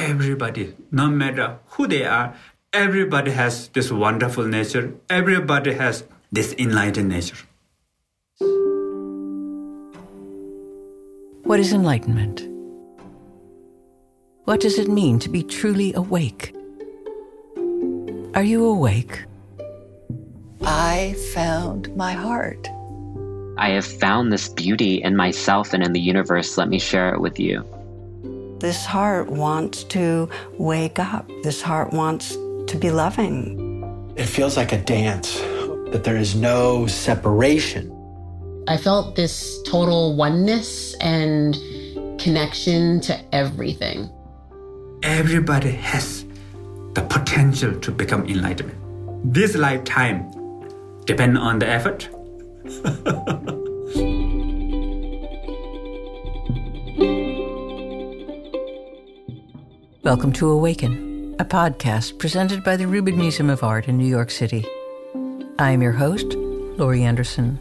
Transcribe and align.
everybody, 0.00 0.74
no 0.90 1.08
matter 1.08 1.58
who 1.76 1.86
they 1.86 2.04
are, 2.04 2.34
everybody 2.72 3.30
has 3.32 3.68
this 3.68 3.92
wonderful 3.92 4.46
nature. 4.46 4.94
Everybody 5.08 5.74
has 5.74 6.04
this 6.32 6.54
enlightened 6.58 7.08
nature. 7.08 7.36
What 11.44 11.60
is 11.60 11.72
enlightenment? 11.72 12.46
What 14.44 14.60
does 14.60 14.78
it 14.78 14.88
mean 14.88 15.18
to 15.20 15.28
be 15.28 15.42
truly 15.42 15.92
awake? 15.94 16.54
Are 18.34 18.42
you 18.42 18.64
awake? 18.64 19.24
I 20.62 21.14
found 21.34 21.94
my 21.96 22.12
heart. 22.12 22.68
I 23.58 23.70
have 23.70 23.84
found 23.84 24.32
this 24.32 24.48
beauty 24.48 25.02
in 25.02 25.16
myself 25.16 25.74
and 25.74 25.82
in 25.82 25.92
the 25.92 26.00
universe. 26.00 26.56
Let 26.56 26.68
me 26.68 26.78
share 26.78 27.12
it 27.12 27.20
with 27.20 27.38
you. 27.38 27.64
This 28.60 28.84
heart 28.84 29.30
wants 29.30 29.84
to 29.84 30.28
wake 30.58 30.98
up. 30.98 31.26
This 31.42 31.62
heart 31.62 31.94
wants 31.94 32.36
to 32.66 32.76
be 32.78 32.90
loving. 32.90 34.12
It 34.16 34.26
feels 34.26 34.58
like 34.58 34.72
a 34.72 34.78
dance, 34.78 35.40
that 35.92 36.04
there 36.04 36.18
is 36.18 36.34
no 36.36 36.86
separation. 36.86 37.90
I 38.68 38.76
felt 38.76 39.16
this 39.16 39.62
total 39.62 40.14
oneness 40.14 40.94
and 41.00 41.56
connection 42.20 43.00
to 43.00 43.18
everything. 43.34 44.10
Everybody 45.02 45.70
has 45.70 46.26
the 46.92 47.00
potential 47.08 47.80
to 47.80 47.90
become 47.90 48.26
enlightenment. 48.28 48.76
This 49.24 49.56
lifetime 49.56 50.30
depend 51.06 51.38
on 51.38 51.60
the 51.60 51.66
effort. 51.66 52.10
Welcome 60.02 60.32
to 60.34 60.48
Awaken, 60.48 61.36
a 61.38 61.44
podcast 61.44 62.18
presented 62.18 62.64
by 62.64 62.78
the 62.78 62.86
Rubin 62.86 63.18
Museum 63.18 63.50
of 63.50 63.62
Art 63.62 63.86
in 63.86 63.98
New 63.98 64.06
York 64.06 64.30
City. 64.30 64.64
I 65.58 65.72
am 65.72 65.82
your 65.82 65.92
host, 65.92 66.32
Laurie 66.32 67.02
Anderson. 67.02 67.60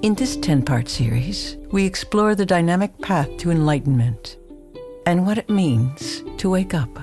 In 0.00 0.14
this 0.14 0.38
10 0.38 0.62
part 0.62 0.88
series, 0.88 1.58
we 1.70 1.84
explore 1.84 2.34
the 2.34 2.46
dynamic 2.46 2.98
path 3.02 3.28
to 3.36 3.50
enlightenment 3.50 4.38
and 5.04 5.26
what 5.26 5.36
it 5.36 5.50
means 5.50 6.22
to 6.38 6.48
wake 6.48 6.72
up. 6.72 6.98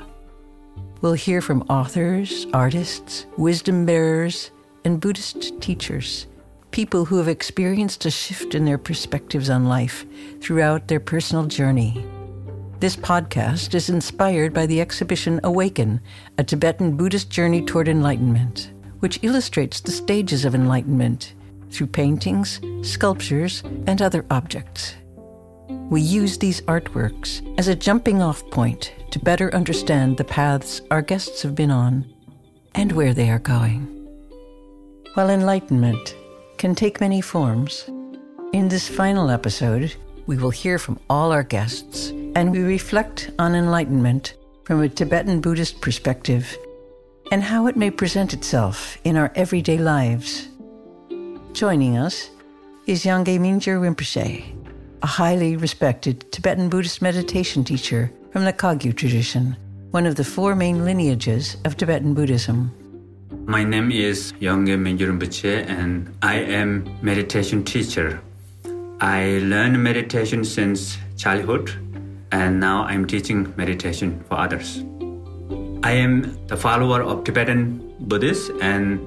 We'll 1.01 1.13
hear 1.13 1.39
from 1.39 1.61
authors, 1.69 2.47
artists, 2.51 3.27
wisdom 3.37 3.85
bearers, 3.85 4.49
and 4.83 4.99
Buddhist 4.99 5.61
teachers, 5.61 6.25
people 6.71 7.05
who 7.05 7.17
have 7.17 7.27
experienced 7.27 8.05
a 8.05 8.11
shift 8.11 8.55
in 8.55 8.65
their 8.65 8.79
perspectives 8.79 9.51
on 9.51 9.65
life 9.65 10.03
throughout 10.41 10.87
their 10.87 10.99
personal 10.99 11.45
journey. 11.45 12.03
This 12.83 12.97
podcast 12.97 13.75
is 13.75 13.89
inspired 13.89 14.53
by 14.53 14.65
the 14.65 14.81
exhibition 14.81 15.39
Awaken, 15.45 16.01
a 16.37 16.43
Tibetan 16.43 16.97
Buddhist 16.97 17.29
journey 17.29 17.61
toward 17.61 17.87
enlightenment, 17.87 18.71
which 18.99 19.19
illustrates 19.21 19.79
the 19.79 19.93
stages 19.93 20.43
of 20.43 20.53
enlightenment 20.53 21.33
through 21.71 21.87
paintings, 21.87 22.59
sculptures, 22.81 23.63
and 23.87 24.01
other 24.01 24.25
objects. 24.29 24.95
We 25.69 26.01
use 26.01 26.37
these 26.37 26.59
artworks 26.63 27.57
as 27.57 27.69
a 27.69 27.75
jumping 27.75 28.21
off 28.21 28.43
point 28.51 28.93
to 29.11 29.17
better 29.17 29.55
understand 29.55 30.17
the 30.17 30.25
paths 30.25 30.81
our 30.91 31.01
guests 31.01 31.41
have 31.43 31.55
been 31.55 31.71
on 31.71 32.05
and 32.75 32.91
where 32.91 33.13
they 33.13 33.29
are 33.29 33.39
going. 33.39 33.87
While 35.13 35.29
enlightenment 35.29 36.17
can 36.57 36.75
take 36.75 36.99
many 36.99 37.21
forms, 37.21 37.85
in 38.51 38.67
this 38.67 38.89
final 38.89 39.29
episode, 39.29 39.95
we 40.25 40.37
will 40.37 40.49
hear 40.49 40.79
from 40.79 40.99
all 41.09 41.31
our 41.31 41.43
guests 41.43 42.09
and 42.35 42.51
we 42.51 42.61
reflect 42.61 43.31
on 43.39 43.55
enlightenment 43.55 44.35
from 44.63 44.81
a 44.81 44.89
Tibetan 44.89 45.41
Buddhist 45.41 45.81
perspective 45.81 46.57
and 47.31 47.43
how 47.43 47.67
it 47.67 47.75
may 47.75 47.89
present 47.89 48.33
itself 48.33 48.97
in 49.03 49.17
our 49.17 49.31
everyday 49.35 49.77
lives. 49.77 50.47
Joining 51.53 51.97
us 51.97 52.29
is 52.87 53.03
Youngey 53.03 53.39
Mingyur 53.39 53.79
Rinpoche, 53.79 54.43
a 55.01 55.07
highly 55.07 55.57
respected 55.57 56.31
Tibetan 56.31 56.69
Buddhist 56.69 57.01
meditation 57.01 57.63
teacher 57.63 58.11
from 58.31 58.45
the 58.45 58.53
Kagyu 58.53 58.95
tradition, 58.95 59.55
one 59.91 60.05
of 60.05 60.15
the 60.15 60.23
four 60.23 60.55
main 60.55 60.85
lineages 60.85 61.57
of 61.65 61.77
Tibetan 61.77 62.13
Buddhism. 62.13 62.71
My 63.45 63.63
name 63.63 63.91
is 63.91 64.31
Youngey 64.39 64.77
Mingyur 64.77 65.11
Rinpoche 65.11 65.67
and 65.67 66.15
I 66.21 66.35
am 66.35 66.89
meditation 67.01 67.63
teacher. 67.63 68.21
I 69.03 69.39
learned 69.39 69.83
meditation 69.83 70.45
since 70.45 70.97
childhood 71.17 71.71
and 72.31 72.57
now 72.57 72.83
I'm 72.83 73.05
teaching 73.05 73.53
meditation 73.57 74.23
for 74.29 74.35
others. 74.39 74.77
I 75.83 75.91
am 75.91 76.37
the 76.47 76.55
follower 76.55 77.03
of 77.03 77.25
Tibetan 77.25 77.95
Buddhists 77.99 78.49
and 78.61 79.05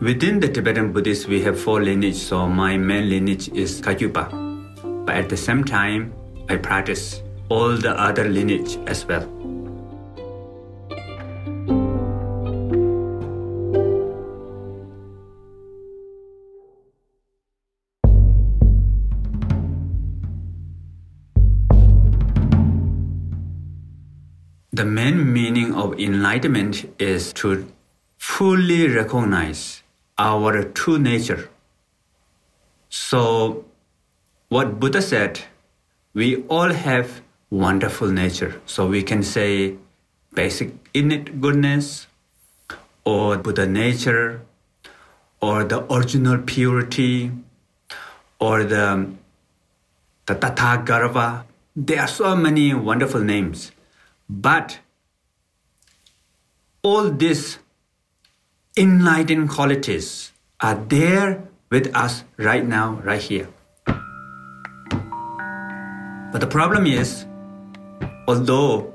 within 0.00 0.40
the 0.40 0.48
Tibetan 0.48 0.92
Buddhists 0.92 1.28
we 1.28 1.40
have 1.42 1.60
four 1.60 1.80
lineages 1.80 2.26
so 2.26 2.48
my 2.48 2.76
main 2.76 3.08
lineage 3.08 3.48
is 3.50 3.80
Kagyupa. 3.80 4.26
But 5.06 5.14
at 5.14 5.28
the 5.28 5.36
same 5.36 5.62
time 5.62 6.12
I 6.48 6.56
practice 6.56 7.22
all 7.48 7.76
the 7.76 7.92
other 7.92 8.28
lineage 8.28 8.78
as 8.88 9.06
well. 9.06 9.35
Of 25.76 25.98
enlightenment 26.00 26.84
is 26.98 27.32
to 27.34 27.70
fully 28.16 28.88
recognize 28.88 29.82
our 30.18 30.64
true 30.64 30.98
nature. 30.98 31.50
So, 32.88 33.64
what 34.48 34.80
Buddha 34.80 35.02
said, 35.02 35.40
we 36.14 36.42
all 36.44 36.72
have 36.72 37.20
wonderful 37.50 38.08
nature. 38.08 38.60
So 38.66 38.86
we 38.86 39.02
can 39.02 39.22
say 39.22 39.76
basic 40.34 40.72
innate 40.94 41.40
goodness, 41.40 42.06
or 43.04 43.38
Buddha 43.38 43.66
nature, 43.66 44.42
or 45.40 45.64
the 45.64 45.80
original 45.92 46.38
purity, 46.38 47.30
or 48.40 48.64
the, 48.64 49.10
the 50.26 50.34
Tathagarva. 50.34 51.44
There 51.76 52.00
are 52.00 52.08
so 52.08 52.34
many 52.34 52.72
wonderful 52.74 53.20
names. 53.20 53.72
But 54.28 54.80
all 56.86 57.10
these 57.10 57.58
enlightened 58.76 59.48
qualities 59.50 60.32
are 60.60 60.76
there 60.94 61.42
with 61.68 61.90
us 61.96 62.22
right 62.36 62.64
now, 62.64 63.00
right 63.02 63.20
here. 63.20 63.48
But 66.30 66.40
the 66.40 66.46
problem 66.46 66.86
is, 66.86 67.26
although 68.28 68.94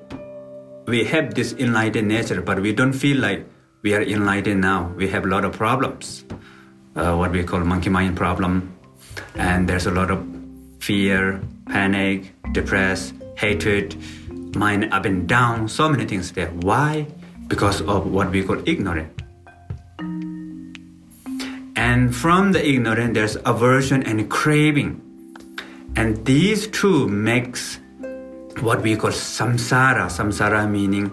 we 0.87 1.03
have 1.03 1.33
this 1.33 1.51
enlightened 1.53 2.07
nature, 2.07 2.41
but 2.41 2.61
we 2.61 2.71
don't 2.71 2.93
feel 2.93 3.17
like 3.17 3.45
we 3.81 3.93
are 3.93 4.01
enlightened 4.01 4.61
now. 4.61 4.93
We 4.95 5.09
have 5.09 5.25
a 5.25 5.27
lot 5.27 5.43
of 5.43 5.51
problems, 5.51 6.23
uh, 6.95 7.15
what 7.15 7.31
we 7.31 7.43
call 7.43 7.59
monkey 7.59 7.89
mind 7.89 8.15
problem, 8.15 8.73
and 9.35 9.67
there's 9.67 9.85
a 9.85 9.91
lot 9.91 10.11
of 10.11 10.25
fear, 10.79 11.41
panic, 11.65 12.31
depressed, 12.53 13.15
hatred, 13.35 13.97
mind 14.55 14.93
up 14.93 15.03
and 15.03 15.27
down, 15.27 15.67
so 15.67 15.89
many 15.89 16.05
things 16.05 16.31
there. 16.31 16.51
Why? 16.51 17.07
Because 17.51 17.81
of 17.81 18.07
what 18.07 18.31
we 18.31 18.47
call 18.47 18.63
ignorance. 18.65 19.11
And 21.75 22.15
from 22.15 22.53
the 22.53 22.63
ignorance, 22.63 23.13
there's 23.13 23.35
aversion 23.43 24.03
and 24.03 24.29
craving. 24.31 25.01
And 25.97 26.23
these 26.23 26.67
two 26.67 27.09
makes 27.09 27.77
what 28.61 28.81
we 28.81 28.95
call 28.95 29.11
samsara. 29.11 30.07
Samsara 30.07 30.63
meaning 30.71 31.11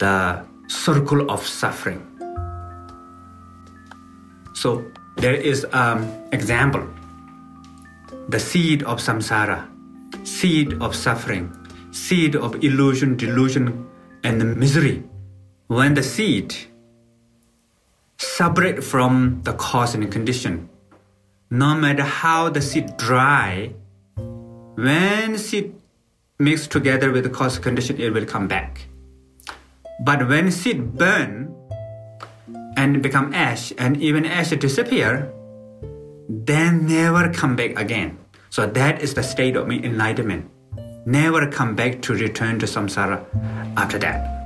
the 0.00 0.42
circle 0.66 1.30
of 1.30 1.46
suffering. 1.46 2.02
So 4.54 4.82
there 5.18 5.38
is 5.38 5.64
an 5.72 6.10
example. 6.32 6.82
The 8.28 8.40
seed 8.40 8.82
of 8.82 8.98
samsara, 8.98 9.70
seed 10.26 10.82
of 10.82 10.96
suffering, 10.96 11.54
seed 11.92 12.34
of 12.34 12.58
illusion, 12.64 13.16
delusion, 13.16 13.86
and 14.24 14.56
misery. 14.56 15.04
When 15.70 15.94
the 15.94 16.02
seed 16.02 16.52
separate 18.18 18.82
from 18.82 19.42
the 19.44 19.52
cause 19.52 19.94
and 19.94 20.10
condition, 20.10 20.68
no 21.48 21.76
matter 21.76 22.02
how 22.02 22.50
the 22.50 22.60
seed 22.60 22.96
dry, 22.96 23.72
when 24.74 25.38
seed 25.38 25.72
mixed 26.40 26.72
together 26.72 27.12
with 27.12 27.22
the 27.22 27.30
cause 27.30 27.54
and 27.54 27.62
condition, 27.62 28.00
it 28.00 28.12
will 28.12 28.26
come 28.26 28.48
back. 28.48 28.88
But 30.00 30.26
when 30.26 30.50
seed 30.50 30.98
burn 30.98 31.54
and 32.76 33.00
become 33.00 33.32
ash, 33.32 33.72
and 33.78 33.96
even 34.02 34.26
ash 34.26 34.50
disappear, 34.50 35.32
then 36.28 36.88
never 36.88 37.32
come 37.32 37.54
back 37.54 37.78
again. 37.78 38.18
So 38.50 38.66
that 38.66 39.02
is 39.02 39.14
the 39.14 39.22
state 39.22 39.54
of 39.54 39.68
me 39.68 39.84
enlightenment 39.84 40.50
never 41.06 41.46
come 41.46 41.76
back 41.76 42.02
to 42.02 42.14
return 42.14 42.58
to 42.58 42.66
samsara 42.66 43.24
after 43.76 43.98
that. 43.98 44.39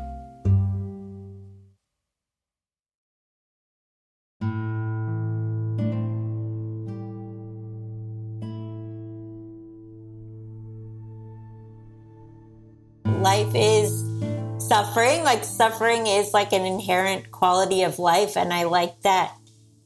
Life 13.44 13.55
is 13.56 14.67
suffering. 14.67 15.23
Like 15.23 15.44
suffering 15.44 16.06
is 16.06 16.32
like 16.32 16.55
an 16.55 16.64
inherent 16.64 17.31
quality 17.31 17.82
of 17.82 17.99
life. 17.99 18.38
And 18.38 18.55
I 18.55 18.64
like 18.64 19.02
that 19.02 19.37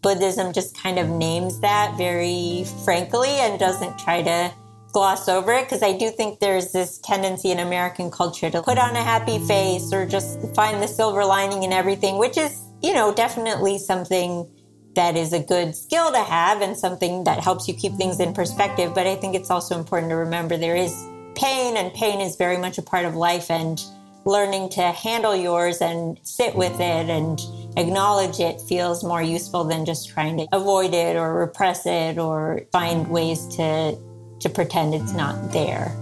Buddhism 0.00 0.52
just 0.52 0.81
kind 0.81 0.96
of 0.96 1.08
names 1.08 1.58
that 1.60 1.96
very 1.99 2.64
frankly 2.84 3.31
and 3.31 3.58
doesn't 3.58 3.99
try 3.99 4.22
to 4.22 4.52
gloss 4.93 5.28
over 5.28 5.52
it 5.55 5.64
because 5.64 5.82
I 5.82 5.99
do 5.99 6.10
think 6.10 6.38
there's 6.38 6.70
this 6.70 6.99
tendency 6.99 7.50
in 7.50 7.58
American 7.58 8.12
culture 8.12 8.49
to 8.49 8.62
put 8.62 8.78
on 8.78 8.94
a 8.94 9.02
happy 9.02 9.40
face 9.40 9.93
or 9.93 10.06
just 10.06 10.40
find 10.54 10.81
the 10.81 10.87
silver 10.87 11.25
lining 11.25 11.64
in 11.64 11.72
everything, 11.72 12.16
which 12.16 12.38
is, 12.38 12.62
you 12.81 12.94
know, 12.94 13.12
definitely 13.12 13.76
something 13.78 14.49
that 14.94 15.16
is 15.16 15.32
a 15.32 15.43
good 15.43 15.75
skill 15.75 16.12
to 16.12 16.22
have 16.22 16.62
and 16.62 16.76
something 16.76 17.25
that 17.25 17.40
helps 17.40 17.66
you 17.66 17.75
keep 17.75 17.94
things 17.94 18.20
in 18.20 18.32
perspective. 18.32 18.94
But 18.94 19.08
I 19.08 19.16
think 19.16 19.34
it's 19.34 19.50
also 19.50 19.76
important 19.76 20.11
to 20.11 20.16
remember 20.16 20.56
there 20.56 20.76
is 20.76 20.94
pain 21.38 21.76
and 21.76 21.94
pain 21.94 22.20
is 22.20 22.35
very 22.35 22.58
much 22.58 22.79
a 22.79 22.82
part 22.82 23.05
of 23.05 23.14
life 23.14 23.50
and 23.50 23.85
learning 24.25 24.69
to 24.69 24.82
handle 24.82 25.37
yours 25.37 25.81
and 25.81 26.19
sit 26.25 26.55
with 26.55 26.75
it 26.81 27.08
and 27.08 27.40
acknowledge 27.76 28.40
it 28.40 28.61
feels 28.61 29.05
more 29.05 29.23
useful 29.23 29.62
than 29.62 29.85
just 29.85 30.08
trying 30.08 30.37
to 30.37 30.46
avoid 30.52 30.93
it 30.93 31.17
or 31.17 31.35
repress 31.35 31.87
it 31.87 32.19
or 32.19 32.62
find 32.73 33.08
ways 33.08 33.46
to 33.46 33.96
to 34.40 34.49
pretend 34.49 34.94
it's 34.94 35.12
not 35.12 35.52
there. 35.52 35.96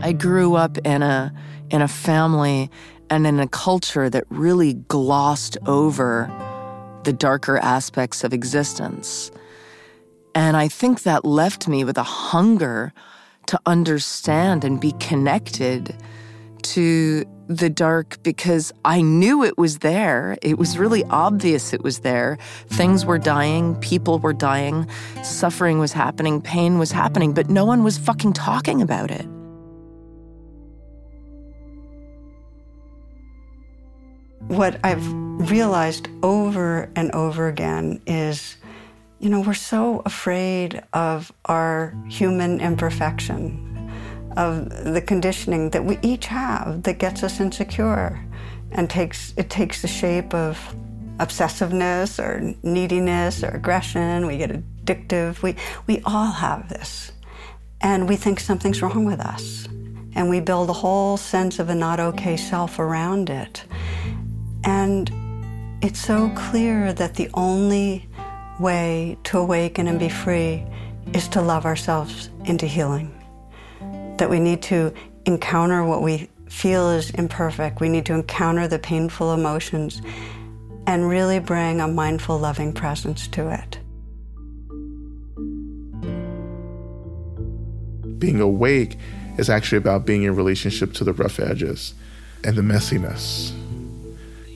I 0.00 0.12
grew 0.12 0.54
up 0.54 0.78
in 0.78 1.02
a 1.02 1.32
in 1.70 1.82
a 1.82 1.88
family 1.88 2.70
and 3.10 3.26
in 3.26 3.38
a 3.38 3.48
culture 3.48 4.10
that 4.10 4.24
really 4.28 4.74
glossed 4.74 5.56
over 5.66 6.30
the 7.04 7.12
darker 7.12 7.58
aspects 7.58 8.24
of 8.24 8.32
existence. 8.32 9.30
And 10.38 10.56
I 10.56 10.68
think 10.68 11.02
that 11.02 11.24
left 11.24 11.66
me 11.66 11.82
with 11.82 11.98
a 11.98 12.04
hunger 12.04 12.92
to 13.46 13.58
understand 13.66 14.62
and 14.62 14.80
be 14.80 14.92
connected 15.00 15.96
to 16.62 17.24
the 17.48 17.68
dark 17.68 18.22
because 18.22 18.72
I 18.84 19.02
knew 19.02 19.42
it 19.42 19.58
was 19.58 19.78
there. 19.78 20.38
It 20.40 20.56
was 20.56 20.78
really 20.78 21.02
obvious 21.06 21.72
it 21.72 21.82
was 21.82 21.98
there. 22.00 22.38
Things 22.68 23.04
were 23.04 23.18
dying, 23.18 23.74
people 23.80 24.20
were 24.20 24.32
dying, 24.32 24.88
suffering 25.24 25.80
was 25.80 25.92
happening, 25.92 26.40
pain 26.40 26.78
was 26.78 26.92
happening, 26.92 27.34
but 27.34 27.50
no 27.50 27.64
one 27.64 27.82
was 27.82 27.98
fucking 27.98 28.34
talking 28.34 28.80
about 28.80 29.10
it. 29.10 29.26
What 34.46 34.78
I've 34.84 35.04
realized 35.50 36.06
over 36.22 36.88
and 36.94 37.10
over 37.10 37.48
again 37.48 38.00
is 38.06 38.56
you 39.20 39.28
know, 39.30 39.40
we're 39.40 39.54
so 39.54 40.00
afraid 40.04 40.82
of 40.92 41.32
our 41.46 41.94
human 42.08 42.60
imperfection, 42.60 43.92
of 44.36 44.70
the 44.84 45.00
conditioning 45.00 45.70
that 45.70 45.84
we 45.84 45.98
each 46.02 46.26
have 46.26 46.84
that 46.84 46.98
gets 46.98 47.22
us 47.22 47.40
insecure 47.40 48.24
and 48.70 48.88
takes 48.88 49.34
it 49.36 49.50
takes 49.50 49.82
the 49.82 49.88
shape 49.88 50.34
of 50.34 50.58
obsessiveness 51.18 52.22
or 52.22 52.54
neediness 52.62 53.42
or 53.42 53.48
aggression. 53.48 54.26
We 54.26 54.38
get 54.38 54.50
addictive. 54.50 55.42
We 55.42 55.56
we 55.86 56.00
all 56.04 56.30
have 56.30 56.68
this. 56.68 57.12
And 57.80 58.08
we 58.08 58.16
think 58.16 58.40
something's 58.40 58.82
wrong 58.82 59.04
with 59.04 59.20
us. 59.20 59.66
And 60.14 60.28
we 60.28 60.40
build 60.40 60.68
a 60.68 60.72
whole 60.72 61.16
sense 61.16 61.58
of 61.58 61.68
a 61.68 61.74
not 61.74 62.00
okay 62.00 62.36
self 62.36 62.78
around 62.78 63.30
it. 63.30 63.64
And 64.64 65.10
it's 65.82 66.00
so 66.00 66.30
clear 66.36 66.92
that 66.92 67.14
the 67.14 67.30
only 67.34 68.07
way 68.58 69.16
to 69.24 69.38
awaken 69.38 69.86
and 69.88 69.98
be 69.98 70.08
free 70.08 70.64
is 71.14 71.28
to 71.28 71.40
love 71.40 71.64
ourselves 71.64 72.30
into 72.44 72.66
healing. 72.66 73.14
That 74.18 74.30
we 74.30 74.40
need 74.40 74.62
to 74.62 74.92
encounter 75.26 75.84
what 75.84 76.02
we 76.02 76.28
feel 76.48 76.90
is 76.90 77.10
imperfect. 77.10 77.80
We 77.80 77.88
need 77.88 78.06
to 78.06 78.14
encounter 78.14 78.66
the 78.66 78.78
painful 78.78 79.32
emotions 79.32 80.02
and 80.86 81.08
really 81.08 81.38
bring 81.38 81.80
a 81.80 81.88
mindful, 81.88 82.38
loving 82.38 82.72
presence 82.72 83.28
to 83.28 83.50
it. 83.50 83.78
Being 88.18 88.40
awake 88.40 88.96
is 89.36 89.48
actually 89.48 89.78
about 89.78 90.04
being 90.04 90.24
in 90.24 90.34
relationship 90.34 90.92
to 90.94 91.04
the 91.04 91.12
rough 91.12 91.38
edges 91.38 91.94
and 92.42 92.56
the 92.56 92.62
messiness. 92.62 93.52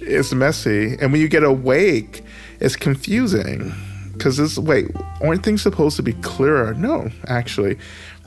It's 0.00 0.32
messy. 0.32 0.96
And 1.00 1.12
when 1.12 1.20
you 1.20 1.28
get 1.28 1.44
awake, 1.44 2.25
it's 2.58 2.75
confusing 2.75 3.72
because 4.12 4.37
this 4.37 4.59
wait 4.59 4.91
aren't 5.23 5.43
things 5.43 5.62
supposed 5.62 5.97
to 5.97 6.03
be 6.03 6.12
clearer? 6.14 6.75
No 6.75 7.11
actually. 7.26 7.79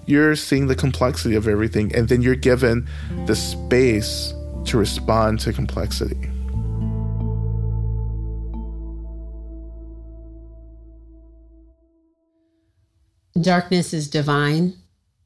You're 0.08 0.36
seeing 0.36 0.68
the 0.68 0.76
complexity 0.76 1.36
of 1.36 1.48
everything 1.48 1.96
and 1.96 2.08
then 2.10 2.22
you're 2.22 2.36
given 2.36 2.88
the 3.26 3.36
space 3.36 4.34
to 4.66 4.78
respond 4.78 5.40
to 5.42 5.54
complexity. 5.54 6.30
Darkness 13.40 13.94
is 13.94 14.10
divine. 14.10 14.74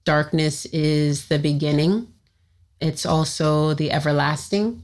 Darkness 0.04 0.66
is 0.68 1.28
the 1.28 1.40
beginning. 1.40 2.08
It's 2.82 3.06
also 3.06 3.74
the 3.74 3.92
everlasting. 3.92 4.82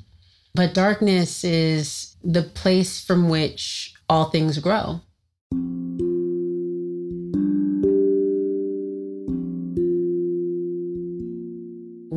But 0.53 0.73
darkness 0.73 1.43
is 1.43 2.15
the 2.23 2.43
place 2.43 3.03
from 3.03 3.29
which 3.29 3.93
all 4.07 4.25
things 4.25 4.59
grow 4.59 5.01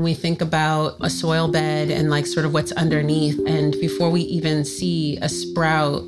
we 0.08 0.14
think 0.14 0.40
about 0.40 0.96
a 1.02 1.10
soil 1.10 1.48
bed 1.48 1.90
and 1.90 2.08
like 2.08 2.24
sort 2.24 2.46
of 2.46 2.54
what's 2.54 2.72
underneath, 2.72 3.38
and 3.46 3.72
before 3.72 4.08
we 4.08 4.22
even 4.22 4.64
see 4.64 5.18
a 5.20 5.28
sprout, 5.28 6.02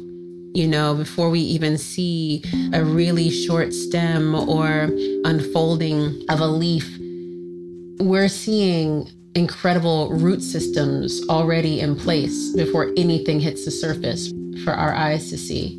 you 0.54 0.66
know, 0.66 0.94
before 0.94 1.28
we 1.28 1.40
even 1.40 1.76
see 1.76 2.42
a 2.72 2.82
really 2.82 3.28
short 3.28 3.74
stem 3.74 4.34
or 4.34 4.88
unfolding 5.26 6.24
of 6.30 6.40
a 6.40 6.46
leaf, 6.46 6.88
we're 8.00 8.28
seeing 8.28 9.06
incredible 9.34 10.08
root 10.12 10.42
systems 10.42 11.20
already 11.28 11.80
in 11.80 11.94
place 11.94 12.54
before 12.56 12.90
anything 12.96 13.38
hits 13.38 13.66
the 13.66 13.70
surface 13.70 14.32
for 14.64 14.72
our 14.72 14.94
eyes 14.94 15.28
to 15.28 15.36
see 15.36 15.78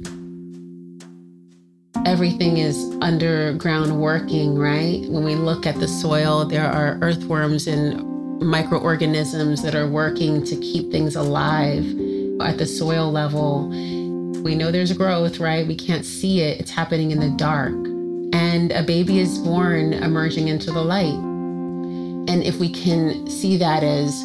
everything 2.05 2.57
is 2.57 2.77
underground 3.01 4.01
working, 4.01 4.57
right? 4.57 5.01
When 5.09 5.23
we 5.23 5.35
look 5.35 5.65
at 5.67 5.75
the 5.75 5.87
soil, 5.87 6.45
there 6.45 6.67
are 6.67 6.97
earthworms 7.01 7.67
and 7.67 8.10
microorganisms 8.41 9.61
that 9.61 9.75
are 9.75 9.87
working 9.87 10.43
to 10.45 10.55
keep 10.57 10.91
things 10.91 11.15
alive 11.15 11.85
at 12.41 12.57
the 12.57 12.65
soil 12.65 13.11
level. 13.11 13.69
We 14.41 14.55
know 14.55 14.71
there's 14.71 14.91
growth, 14.93 15.39
right? 15.39 15.67
We 15.67 15.75
can't 15.75 16.05
see 16.05 16.41
it, 16.41 16.59
it's 16.59 16.71
happening 16.71 17.11
in 17.11 17.19
the 17.19 17.29
dark. 17.29 17.73
And 18.33 18.71
a 18.71 18.81
baby 18.81 19.19
is 19.19 19.37
born 19.39 19.93
emerging 19.93 20.47
into 20.47 20.71
the 20.71 20.81
light. 20.81 21.13
And 21.13 22.43
if 22.43 22.59
we 22.59 22.69
can 22.69 23.29
see 23.29 23.57
that 23.57 23.83
as 23.83 24.23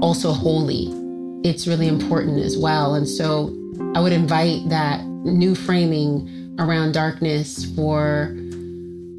also 0.00 0.32
holy, 0.32 0.88
it's 1.48 1.66
really 1.66 1.88
important 1.88 2.40
as 2.40 2.58
well. 2.58 2.94
And 2.94 3.08
so 3.08 3.54
I 3.94 4.00
would 4.00 4.12
invite 4.12 4.68
that 4.70 5.04
new 5.04 5.54
framing 5.54 6.56
around 6.58 6.92
darkness 6.92 7.64
for 7.74 8.34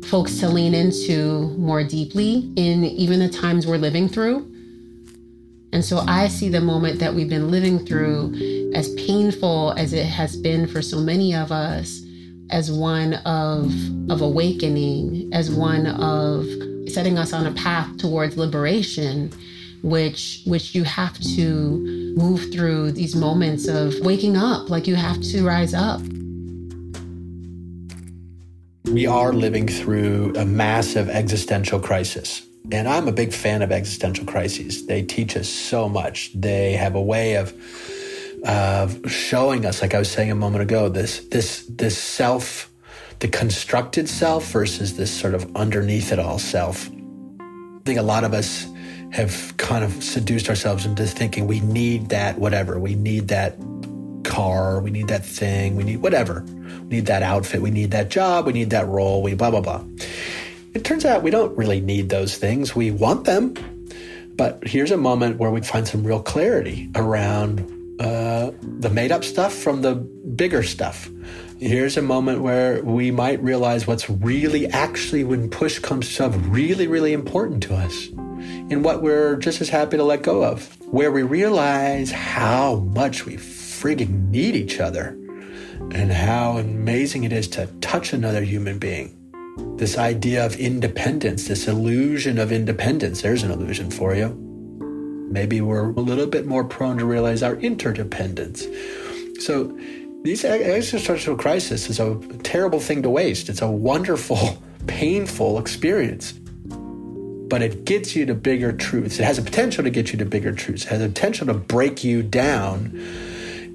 folks 0.05 0.39
to 0.39 0.50
lean 0.50 0.74
into 0.74 1.50
more 1.57 1.83
deeply 1.83 2.51
in 2.55 2.85
even 2.85 3.19
the 3.19 3.29
times 3.29 3.65
we're 3.65 3.77
living 3.77 4.07
through. 4.07 4.51
And 5.74 5.83
so 5.83 6.00
I 6.07 6.27
see 6.29 6.47
the 6.47 6.62
moment 6.62 7.00
that 7.00 7.13
we've 7.13 7.29
been 7.29 7.51
living 7.51 7.85
through 7.85 8.71
as 8.74 8.93
painful 8.95 9.74
as 9.77 9.93
it 9.93 10.05
has 10.05 10.38
been 10.38 10.67
for 10.67 10.81
so 10.81 11.00
many 11.00 11.35
of 11.35 11.51
us 11.51 12.01
as 12.51 12.71
one 12.71 13.15
of 13.25 13.74
of 14.09 14.21
awakening, 14.21 15.33
as 15.33 15.51
one 15.51 15.88
of 15.88 16.45
setting 16.89 17.17
us 17.17 17.33
on 17.33 17.47
a 17.47 17.51
path 17.53 17.97
towards 17.97 18.38
liberation 18.38 19.31
which 19.81 20.41
which 20.45 20.74
you 20.74 20.83
have 20.83 21.19
to 21.19 22.13
move 22.17 22.51
through 22.51 22.91
these 22.91 23.15
moments 23.15 23.67
of 23.67 23.93
waking 24.01 24.35
up 24.38 24.69
like 24.69 24.88
you 24.88 24.95
have 24.95 25.21
to 25.21 25.45
rise 25.45 25.74
up 25.74 26.01
we 28.91 29.07
are 29.07 29.33
living 29.33 29.67
through 29.67 30.33
a 30.35 30.45
massive 30.45 31.09
existential 31.09 31.79
crisis. 31.79 32.45
And 32.71 32.87
I'm 32.87 33.07
a 33.07 33.11
big 33.11 33.33
fan 33.33 33.61
of 33.61 33.71
existential 33.71 34.25
crises. 34.25 34.85
They 34.85 35.03
teach 35.03 35.35
us 35.37 35.47
so 35.47 35.87
much. 35.89 36.31
They 36.33 36.73
have 36.73 36.95
a 36.95 37.01
way 37.01 37.35
of 37.35 37.53
of 38.43 39.11
showing 39.11 39.65
us, 39.65 39.81
like 39.81 39.95
I 39.95 39.99
was 39.99 40.11
saying 40.11 40.29
a 40.29 40.35
moment 40.35 40.61
ago, 40.61 40.89
this 40.89 41.19
this 41.31 41.65
this 41.69 41.97
self 41.97 42.69
the 43.19 43.27
constructed 43.27 44.09
self 44.09 44.45
versus 44.51 44.97
this 44.97 45.11
sort 45.11 45.33
of 45.33 45.55
underneath 45.55 46.11
it 46.11 46.19
all 46.19 46.37
self. 46.37 46.89
I 46.89 47.81
think 47.85 47.99
a 47.99 48.03
lot 48.03 48.23
of 48.23 48.33
us 48.33 48.67
have 49.11 49.55
kind 49.57 49.83
of 49.83 50.03
seduced 50.03 50.49
ourselves 50.49 50.85
into 50.85 51.05
thinking 51.07 51.47
we 51.47 51.61
need 51.61 52.09
that 52.09 52.37
whatever, 52.37 52.79
we 52.79 52.95
need 52.95 53.29
that 53.29 53.55
car, 54.35 54.81
we 54.81 54.91
need 54.91 55.07
that 55.07 55.25
thing, 55.25 55.75
we 55.75 55.83
need 55.83 56.01
whatever. 56.01 56.43
We 56.89 56.97
need 56.97 57.05
that 57.07 57.23
outfit, 57.23 57.61
we 57.61 57.71
need 57.71 57.91
that 57.91 58.09
job, 58.09 58.45
we 58.45 58.53
need 58.53 58.69
that 58.71 58.87
role, 58.87 59.23
we 59.23 59.33
blah 59.33 59.51
blah 59.51 59.61
blah. 59.61 59.83
It 60.73 60.83
turns 60.83 61.05
out 61.05 61.23
we 61.23 61.31
don't 61.31 61.55
really 61.57 61.79
need 61.79 62.09
those 62.09 62.37
things. 62.37 62.75
We 62.75 62.91
want 62.91 63.23
them, 63.23 63.53
but 64.35 64.59
here's 64.67 64.91
a 64.91 64.97
moment 64.97 65.39
where 65.39 65.51
we 65.51 65.61
find 65.61 65.87
some 65.87 66.03
real 66.03 66.21
clarity 66.21 66.89
around 66.95 67.61
uh, 67.99 68.51
the 68.61 68.89
made 68.89 69.13
up 69.13 69.23
stuff 69.23 69.53
from 69.53 69.81
the 69.81 69.95
bigger 69.95 70.63
stuff. 70.63 71.09
Here's 71.59 71.95
a 71.95 72.01
moment 72.01 72.41
where 72.41 72.83
we 72.83 73.11
might 73.11 73.41
realize 73.41 73.87
what's 73.87 74.09
really 74.09 74.67
actually, 74.67 75.23
when 75.23 75.49
push 75.49 75.79
comes 75.79 76.07
to 76.07 76.11
shove, 76.11 76.49
really, 76.49 76.87
really 76.87 77.13
important 77.13 77.63
to 77.63 77.75
us 77.75 78.09
and 78.69 78.83
what 78.83 79.01
we're 79.01 79.37
just 79.37 79.61
as 79.61 79.69
happy 79.69 79.95
to 79.95 80.03
let 80.03 80.23
go 80.23 80.43
of. 80.43 80.75
Where 80.91 81.11
we 81.11 81.23
realize 81.23 82.11
how 82.11 82.75
much 82.75 83.25
we 83.25 83.37
frigging 83.85 84.29
need 84.29 84.55
each 84.55 84.79
other 84.79 85.09
and 85.91 86.11
how 86.11 86.57
amazing 86.57 87.23
it 87.23 87.31
is 87.31 87.47
to 87.47 87.67
touch 87.81 88.13
another 88.13 88.41
human 88.41 88.79
being. 88.79 89.15
This 89.77 89.95
idea 89.99 90.43
of 90.43 90.55
independence, 90.55 91.47
this 91.47 91.67
illusion 91.67 92.39
of 92.39 92.51
independence, 92.51 93.21
there's 93.21 93.43
an 93.43 93.51
illusion 93.51 93.91
for 93.91 94.15
you. 94.15 94.29
Maybe 95.29 95.61
we're 95.61 95.91
a 95.91 96.01
little 96.01 96.25
bit 96.25 96.47
more 96.47 96.63
prone 96.63 96.97
to 96.97 97.05
realize 97.05 97.43
our 97.43 97.57
interdependence. 97.57 98.65
So, 99.39 99.77
these 100.23 100.43
existential 100.43 101.35
crisis 101.35 101.87
is 101.87 101.99
a 101.99 102.15
terrible 102.41 102.79
thing 102.79 103.03
to 103.03 103.11
waste. 103.11 103.49
It's 103.49 103.61
a 103.61 103.69
wonderful, 103.69 104.63
painful 104.87 105.59
experience. 105.59 106.31
But 106.31 107.61
it 107.61 107.85
gets 107.85 108.15
you 108.15 108.25
to 108.25 108.33
bigger 108.33 108.71
truths. 108.71 109.19
It 109.19 109.25
has 109.25 109.37
a 109.37 109.43
potential 109.43 109.83
to 109.83 109.91
get 109.91 110.11
you 110.11 110.17
to 110.17 110.25
bigger 110.25 110.51
truths. 110.51 110.85
It 110.85 110.89
has 110.89 111.01
a 111.01 111.07
potential 111.07 111.45
to 111.45 111.53
break 111.53 112.03
you 112.03 112.23
down 112.23 112.99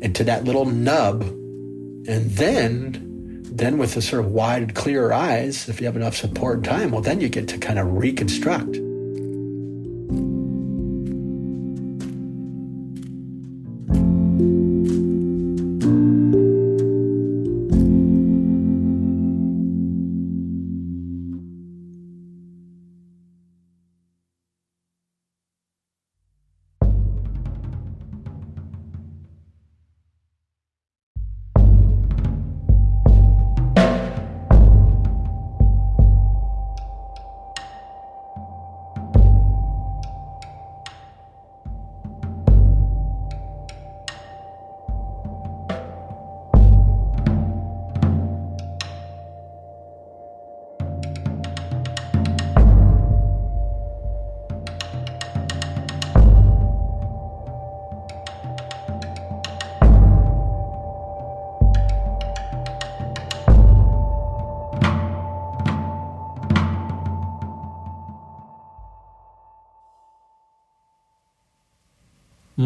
into 0.03 0.25
that 0.25 0.45
little 0.45 0.65
nub. 0.65 1.23
And 1.23 2.31
then 2.31 3.07
then 3.53 3.79
with 3.79 3.95
the 3.95 4.01
sort 4.01 4.25
of 4.25 4.31
wide, 4.31 4.75
clear 4.75 5.13
eyes, 5.13 5.69
if 5.69 5.81
you 5.81 5.87
have 5.87 5.97
enough 5.97 6.17
support 6.17 6.57
and 6.57 6.65
time, 6.65 6.91
well, 6.93 7.03
then 7.03 7.21
you 7.21 7.29
get 7.29 7.47
to 7.49 7.59
kind 7.59 7.79
of 7.79 7.93
reconstruct. 7.93 8.79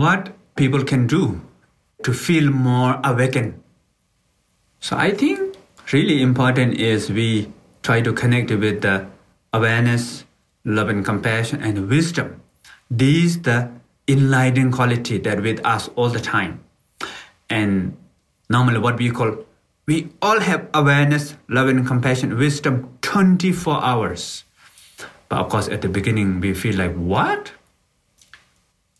What 0.05 0.33
people 0.57 0.85
can 0.85 1.07
do 1.07 1.41
to 2.05 2.13
feel 2.13 2.51
more 2.51 3.01
awakened. 3.03 3.63
So 4.81 4.97
I 4.97 5.11
think 5.13 5.57
really 5.93 6.21
important 6.21 6.75
is 6.79 7.11
we 7.11 7.29
try 7.83 8.01
to 8.03 8.13
connect 8.13 8.51
with 8.51 8.83
the 8.83 9.07
awareness, 9.53 10.25
love 10.65 10.91
and 10.91 11.05
compassion 11.05 11.63
and 11.63 11.89
wisdom. 11.89 12.43
These 12.91 13.41
the 13.43 13.71
enlightening 14.07 14.71
quality 14.73 15.19
that 15.19 15.43
with 15.43 15.65
us 15.65 15.89
all 15.97 16.11
the 16.11 16.21
time. 16.21 16.63
And 17.49 17.97
normally 18.51 18.79
what 18.79 18.99
we 18.99 19.11
call 19.11 19.37
we 19.87 20.09
all 20.23 20.41
have 20.41 20.69
awareness, 20.73 21.35
love 21.49 21.69
and 21.69 21.87
compassion, 21.87 22.39
wisdom 22.39 22.99
24 23.03 23.83
hours. 23.83 24.45
But 25.29 25.41
of 25.41 25.49
course 25.51 25.69
at 25.69 25.83
the 25.83 25.89
beginning 25.89 26.41
we 26.41 26.55
feel 26.55 26.77
like 26.77 26.95
what? 26.95 27.53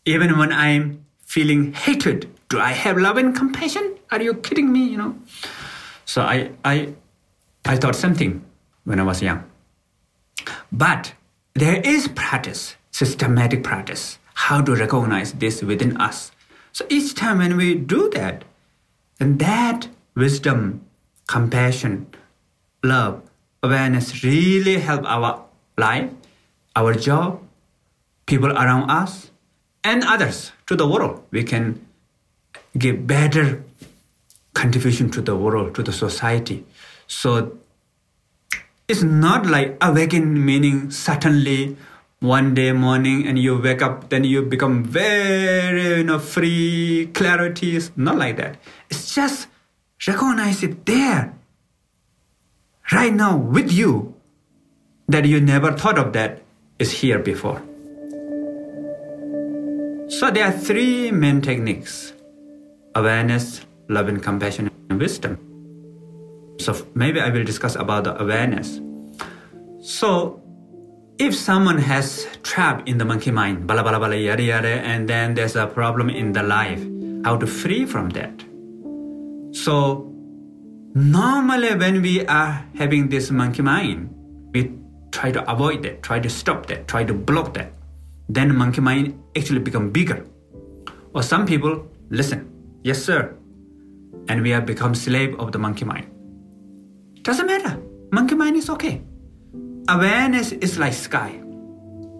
Even 0.05 0.37
when 0.37 0.51
I'm 0.51 1.05
feeling 1.25 1.73
hatred, 1.73 2.29
do 2.49 2.59
I 2.59 2.71
have 2.71 2.97
love 2.97 3.17
and 3.17 3.35
compassion? 3.35 3.95
Are 4.11 4.21
you 4.21 4.35
kidding 4.35 4.71
me? 4.71 4.85
You 4.85 4.97
know. 4.97 5.15
So 6.05 6.21
I 6.21 6.51
I 6.63 6.93
I 7.65 7.75
thought 7.77 7.95
something 7.95 8.43
when 8.83 8.99
I 8.99 9.03
was 9.03 9.21
young. 9.21 9.43
But 10.71 11.13
there 11.53 11.81
is 11.81 12.07
practice, 12.09 12.75
systematic 12.91 13.63
practice, 13.63 14.19
how 14.33 14.61
to 14.61 14.75
recognize 14.75 15.33
this 15.33 15.63
within 15.63 15.97
us. 15.97 16.31
So 16.71 16.85
each 16.89 17.15
time 17.15 17.39
when 17.39 17.57
we 17.57 17.73
do 17.75 18.09
that, 18.11 18.43
and 19.19 19.39
that 19.39 19.87
wisdom, 20.13 20.85
compassion, 21.27 22.07
love, 22.83 23.23
awareness 23.63 24.23
really 24.23 24.79
help 24.79 25.03
our 25.05 25.45
life, 25.77 26.11
our 26.75 26.93
job, 26.93 27.41
people 28.25 28.51
around 28.51 28.89
us, 28.89 29.31
and 29.85 30.03
others 30.03 30.51
to 30.65 30.75
the 30.75 30.87
world. 30.87 31.23
We 31.31 31.43
can 31.43 31.85
give 32.77 33.05
better 33.07 33.63
contribution 34.53 35.11
to 35.11 35.21
the 35.21 35.35
world, 35.37 35.75
to 35.75 35.83
the 35.83 35.93
society. 35.93 36.65
So 37.07 37.57
it's 38.87 39.03
not 39.03 39.45
like 39.45 39.77
awaken 39.79 40.43
meaning 40.43 40.89
suddenly 40.89 41.77
one 42.19 42.55
day 42.55 42.71
morning 42.71 43.27
and 43.27 43.37
you 43.37 43.61
wake 43.61 43.81
up, 43.81 44.09
then 44.09 44.23
you 44.23 44.41
become 44.41 44.83
very 44.83 45.97
you 45.97 46.03
know 46.03 46.17
free, 46.17 47.11
clarity. 47.13 47.75
It's 47.75 47.91
not 47.95 48.17
like 48.17 48.37
that. 48.37 48.57
It's 48.89 49.13
just 49.13 49.47
recognize 50.07 50.63
it 50.63 50.85
there. 50.85 51.33
Right 52.91 53.13
now 53.13 53.37
with 53.37 53.71
you 53.71 54.15
that 55.07 55.25
you 55.25 55.39
never 55.39 55.71
thought 55.71 55.99
of 55.99 56.13
that 56.13 56.41
is 56.79 56.91
here 56.91 57.19
before. 57.19 57.61
So 60.07 60.29
there 60.29 60.45
are 60.45 60.51
three 60.51 61.09
main 61.09 61.41
techniques 61.41 62.13
awareness, 62.93 63.65
love 63.89 64.07
and 64.07 64.21
compassion, 64.21 64.69
and 64.89 64.99
wisdom. 64.99 65.37
So 66.59 66.77
maybe 66.93 67.19
I 67.19 67.29
will 67.29 67.43
discuss 67.43 67.75
about 67.75 68.03
the 68.03 68.21
awareness. 68.21 68.79
So 69.81 70.41
if 71.17 71.35
someone 71.35 71.79
has 71.79 72.27
trapped 72.43 72.87
in 72.87 72.99
the 72.99 73.05
monkey 73.05 73.31
mind, 73.31 73.65
bala 73.65 73.83
yada 74.15 74.43
yada, 74.43 74.67
and 74.67 75.09
then 75.09 75.33
there's 75.33 75.55
a 75.55 75.65
problem 75.65 76.09
in 76.09 76.33
the 76.33 76.43
life, 76.43 76.85
how 77.25 77.35
to 77.37 77.47
free 77.47 77.85
from 77.85 78.09
that. 78.11 78.45
So 79.53 80.13
normally 80.93 81.75
when 81.75 82.03
we 82.03 82.25
are 82.27 82.63
having 82.75 83.09
this 83.09 83.31
monkey 83.31 83.63
mind, 83.63 84.09
we 84.53 84.71
try 85.11 85.31
to 85.31 85.51
avoid 85.51 85.81
that, 85.81 86.03
try 86.03 86.19
to 86.19 86.29
stop 86.29 86.67
that, 86.67 86.87
try 86.87 87.03
to 87.03 87.13
block 87.13 87.55
that 87.55 87.73
then 88.29 88.55
monkey 88.55 88.81
mind 88.81 89.21
actually 89.37 89.59
become 89.59 89.89
bigger. 89.89 90.25
Or 91.13 91.23
some 91.23 91.45
people 91.45 91.87
listen, 92.09 92.51
yes 92.83 93.03
sir, 93.03 93.35
and 94.27 94.41
we 94.41 94.49
have 94.49 94.65
become 94.65 94.95
slave 94.95 95.39
of 95.39 95.51
the 95.51 95.59
monkey 95.59 95.85
mind. 95.85 96.07
Doesn't 97.21 97.47
matter. 97.47 97.79
Monkey 98.11 98.35
mind 98.35 98.55
is 98.55 98.69
okay. 98.69 99.01
Awareness 99.87 100.51
is 100.51 100.77
like 100.77 100.93
sky. 100.93 101.41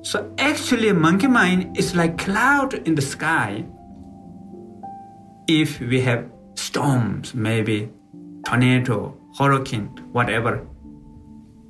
So 0.01 0.33
actually 0.37 0.91
monkey 0.91 1.27
mind 1.27 1.77
is 1.77 1.95
like 1.95 2.17
cloud 2.17 2.73
in 2.87 2.95
the 2.95 3.01
sky. 3.01 3.65
If 5.47 5.79
we 5.79 6.01
have 6.01 6.29
storms, 6.55 7.33
maybe 7.33 7.89
tornado, 8.45 9.17
hurricane, 9.37 9.89
whatever. 10.11 10.65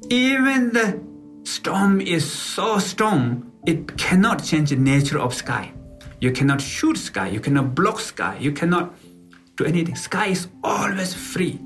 Even 0.10 0.72
the 0.72 1.00
storm 1.44 2.02
is 2.02 2.30
so 2.30 2.80
strong 2.80 3.52
it 3.66 3.98
cannot 3.98 4.44
change 4.44 4.70
the 4.70 4.76
nature 4.76 5.20
of 5.20 5.34
sky. 5.34 5.72
You 6.22 6.32
cannot 6.32 6.62
shoot 6.62 6.98
sky, 6.98 7.28
you 7.30 7.40
cannot 7.40 7.76
block 7.76 8.00
sky, 8.00 8.38
you 8.40 8.52
cannot 8.52 8.96
do 9.58 9.66
anything. 9.66 9.96
Sky 9.96 10.28
is 10.28 10.48
always 10.64 11.14
free, 11.14 11.60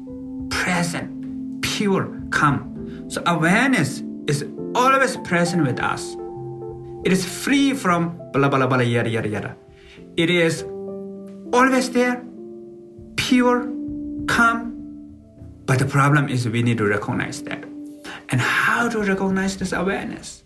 present, 0.49 1.61
pure, 1.61 2.21
calm. 2.31 3.09
So 3.09 3.21
awareness 3.25 4.03
is 4.27 4.45
always 4.75 5.17
present 5.17 5.65
with 5.65 5.79
us. 5.79 6.15
It 7.03 7.11
is 7.11 7.25
free 7.25 7.73
from 7.73 8.19
blah 8.33 8.49
blah 8.49 8.67
blah 8.67 8.79
yada 8.79 9.09
yada 9.09 9.29
yada. 9.29 9.55
It 10.17 10.29
is 10.29 10.63
always 11.53 11.91
there, 11.91 12.23
pure, 13.15 13.65
calm. 14.27 14.75
But 15.65 15.79
the 15.79 15.85
problem 15.85 16.29
is 16.29 16.47
we 16.47 16.63
need 16.63 16.77
to 16.77 16.85
recognize 16.85 17.43
that. 17.43 17.63
And 18.29 18.41
how 18.41 18.89
to 18.89 19.01
recognize 19.03 19.57
this 19.57 19.71
awareness? 19.71 20.43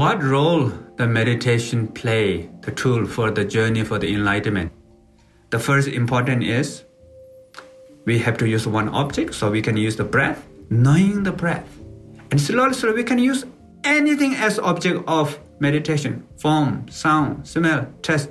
What 0.00 0.22
role 0.22 0.72
the 0.96 1.06
meditation 1.06 1.86
play 1.86 2.48
the 2.62 2.70
tool 2.70 3.04
for 3.04 3.30
the 3.30 3.44
journey 3.44 3.84
for 3.84 3.98
the 3.98 4.10
enlightenment? 4.14 4.72
The 5.50 5.58
first 5.58 5.88
important 5.88 6.42
is 6.42 6.84
we 8.06 8.18
have 8.20 8.38
to 8.38 8.48
use 8.48 8.66
one 8.66 8.88
object, 8.88 9.34
so 9.34 9.50
we 9.50 9.60
can 9.60 9.76
use 9.76 9.96
the 9.96 10.04
breath, 10.04 10.48
knowing 10.70 11.22
the 11.22 11.32
breath. 11.32 11.68
And 12.30 12.40
slowly, 12.40 12.72
slowly 12.72 12.96
we 12.96 13.04
can 13.04 13.18
use 13.18 13.44
anything 13.84 14.36
as 14.36 14.58
object 14.58 15.04
of 15.06 15.38
meditation, 15.58 16.26
form, 16.38 16.88
sound, 16.88 17.46
smell, 17.46 17.86
taste, 18.00 18.30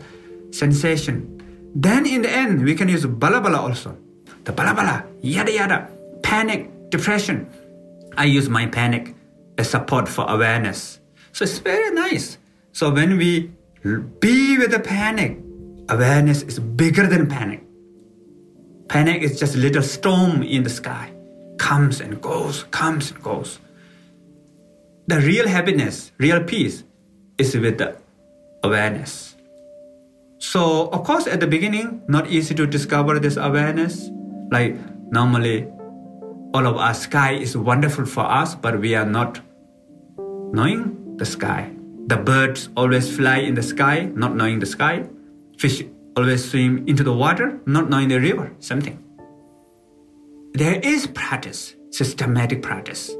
sensation. 0.49 1.37
Then 1.75 2.07
in 2.07 2.23
the 2.23 2.31
end, 2.31 2.65
we 2.65 2.73
can 2.73 2.89
use 2.89 3.05
bala 3.05 3.41
bala 3.41 3.59
also. 3.59 3.95
The 4.43 4.53
bala 4.53 4.73
bala, 4.73 5.05
yada 5.21 5.51
yada, 5.51 5.87
panic, 6.23 6.89
depression. 6.89 7.45
I 8.17 8.25
use 8.25 8.49
my 8.49 8.65
panic 8.65 9.13
as 9.59 9.69
support 9.69 10.07
for 10.07 10.25
awareness. 10.27 10.98
So 11.31 11.43
it's 11.43 11.59
very 11.59 11.91
nice. 11.93 12.37
So 12.71 12.91
when 12.91 13.17
we 13.17 13.51
be 14.19 14.57
with 14.57 14.71
the 14.71 14.79
panic, 14.79 15.39
awareness 15.89 16.43
is 16.43 16.59
bigger 16.59 17.07
than 17.07 17.27
panic. 17.27 17.63
Panic 18.87 19.21
is 19.21 19.39
just 19.39 19.55
a 19.55 19.57
little 19.57 19.83
storm 19.83 20.43
in 20.43 20.63
the 20.63 20.69
sky, 20.69 21.11
comes 21.57 22.01
and 22.01 22.21
goes, 22.21 22.63
comes 22.71 23.11
and 23.11 23.21
goes. 23.21 23.59
The 25.07 25.19
real 25.21 25.47
happiness, 25.47 26.11
real 26.17 26.43
peace 26.43 26.83
is 27.37 27.55
with 27.55 27.77
the 27.77 27.97
awareness. 28.63 29.35
So, 30.39 30.89
of 30.89 31.03
course, 31.03 31.27
at 31.27 31.39
the 31.39 31.47
beginning, 31.47 32.01
not 32.07 32.27
easy 32.27 32.55
to 32.55 32.65
discover 32.65 33.19
this 33.19 33.37
awareness. 33.37 34.09
Like 34.51 34.75
normally, 35.11 35.67
all 36.53 36.65
of 36.65 36.77
our 36.77 36.93
sky 36.93 37.33
is 37.33 37.55
wonderful 37.55 38.05
for 38.05 38.21
us, 38.21 38.55
but 38.55 38.79
we 38.79 38.95
are 38.95 39.05
not 39.05 39.39
knowing 40.17 40.98
the 41.19 41.25
sky. 41.25 41.71
The 42.07 42.17
birds 42.17 42.69
always 42.75 43.15
fly 43.15 43.37
in 43.37 43.53
the 43.53 43.61
sky, 43.61 44.09
not 44.15 44.35
knowing 44.35 44.59
the 44.59 44.65
sky. 44.65 45.05
Fish 45.57 45.83
always 46.17 46.49
swim 46.49 46.87
into 46.87 47.03
the 47.03 47.13
water, 47.13 47.59
not 47.65 47.89
knowing 47.89 48.07
the 48.07 48.19
river. 48.19 48.51
Something. 48.59 48.97
There 50.53 50.79
is 50.81 51.05
practice, 51.07 51.75
systematic 51.91 52.63
practice. 52.63 53.11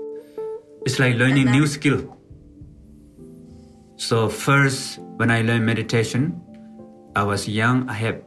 It's 0.85 0.97
like 0.97 1.15
learning 1.15 1.51
new 1.51 1.67
skill. 1.67 2.17
So 3.97 4.29
first, 4.29 4.97
when 5.17 5.29
I 5.29 5.41
learned 5.41 5.65
meditation, 5.65 6.41
I 7.15 7.23
was 7.23 7.47
young. 7.47 7.87
I 7.89 7.93
had 7.93 8.23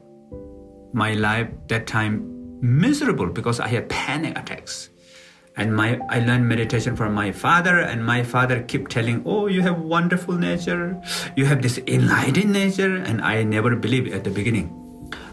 my 0.93 1.14
life 1.14 1.49
that 1.69 1.87
time 1.87 2.61
miserable 2.61 3.26
because 3.26 3.59
I 3.59 3.69
had 3.69 3.88
panic 3.88 4.38
attacks 4.38 4.91
and 5.57 5.75
my 5.77 6.01
i 6.09 6.19
learned 6.19 6.49
meditation 6.49 6.97
from 6.97 7.13
my 7.13 7.31
father 7.31 7.81
and 7.81 8.05
my 8.05 8.23
father 8.23 8.63
kept 8.63 8.91
telling 8.91 9.23
oh 9.27 9.47
you 9.47 9.61
have 9.63 9.81
wonderful 9.81 10.35
nature. 10.35 11.01
You 11.37 11.45
have 11.47 11.61
this 11.61 11.79
enlightened 11.87 12.53
nature. 12.53 12.97
And 12.97 13.21
i 13.21 13.43
never 13.43 13.77
believed 13.77 14.13
at 14.13 14.25
the 14.25 14.31
beginning. 14.31 14.79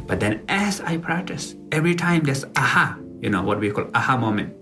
But 0.07 0.19
then 0.19 0.43
as 0.49 0.81
i 0.81 0.97
practice 0.97 1.55
every 1.71 1.95
time 1.95 2.23
there's 2.23 2.45
aha 2.57 2.97
you 3.21 3.29
know 3.29 3.43
what 3.43 3.59
we 3.59 3.71
call 3.71 3.89
aha 3.93 4.17
moment 4.17 4.55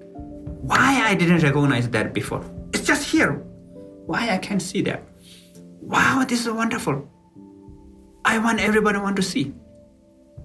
why 0.61 1.01
i 1.05 1.15
didn't 1.15 1.41
recognize 1.41 1.89
that 1.89 2.13
before? 2.13 2.43
It's 2.73 2.85
just 2.85 3.09
here. 3.09 3.33
Why 4.05 4.29
i 4.29 4.37
can't 4.37 4.61
see 4.61 4.81
that? 4.83 5.03
Wow 5.81 6.25
this 6.27 6.45
is 6.45 6.51
wonderful. 6.51 7.07
I 8.25 8.37
want 8.37 8.59
everybody 8.59 8.99
want 8.99 9.15
to 9.15 9.23
see. 9.23 9.53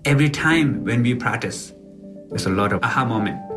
Every 0.04 0.30
time 0.30 0.84
when 0.84 1.02
we 1.02 1.14
practice 1.14 1.72
there's 2.30 2.46
a 2.46 2.50
lot 2.50 2.72
of 2.72 2.82
aha 2.82 3.04
moment 3.04 3.51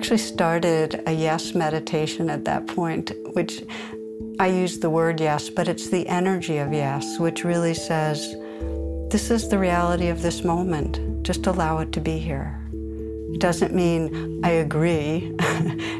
actually 0.00 0.16
started 0.16 1.02
a 1.06 1.12
yes 1.12 1.54
meditation 1.54 2.30
at 2.30 2.46
that 2.46 2.66
point, 2.66 3.12
which 3.34 3.62
I 4.38 4.46
use 4.46 4.78
the 4.78 4.88
word 4.88 5.20
yes, 5.20 5.50
but 5.50 5.68
it's 5.68 5.90
the 5.90 6.08
energy 6.08 6.56
of 6.56 6.72
yes, 6.72 7.18
which 7.18 7.44
really 7.44 7.74
says, 7.74 8.34
this 9.10 9.30
is 9.30 9.50
the 9.50 9.58
reality 9.58 10.08
of 10.08 10.22
this 10.22 10.42
moment. 10.42 11.22
Just 11.22 11.46
allow 11.46 11.80
it 11.80 11.92
to 11.92 12.00
be 12.00 12.16
here. 12.16 12.58
It 13.34 13.40
doesn't 13.40 13.74
mean 13.74 14.40
I 14.42 14.52
agree. 14.52 15.36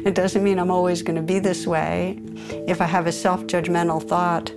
it 0.03 0.15
doesn't 0.15 0.43
mean 0.43 0.57
I'm 0.57 0.71
always 0.71 1.03
going 1.03 1.17
to 1.17 1.21
be 1.21 1.37
this 1.37 1.67
way. 1.67 2.19
If 2.67 2.81
I 2.81 2.85
have 2.85 3.05
a 3.05 3.11
self 3.11 3.43
judgmental 3.43 4.01
thought, 4.01 4.51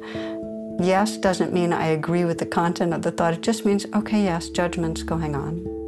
yes 0.80 1.18
doesn't 1.18 1.52
mean 1.52 1.74
I 1.74 1.88
agree 1.88 2.24
with 2.24 2.38
the 2.38 2.46
content 2.46 2.94
of 2.94 3.02
the 3.02 3.10
thought. 3.10 3.34
It 3.34 3.42
just 3.42 3.66
means, 3.66 3.84
okay, 3.94 4.24
yes, 4.24 4.48
judgment's 4.48 5.02
going 5.02 5.36
on. 5.36 5.83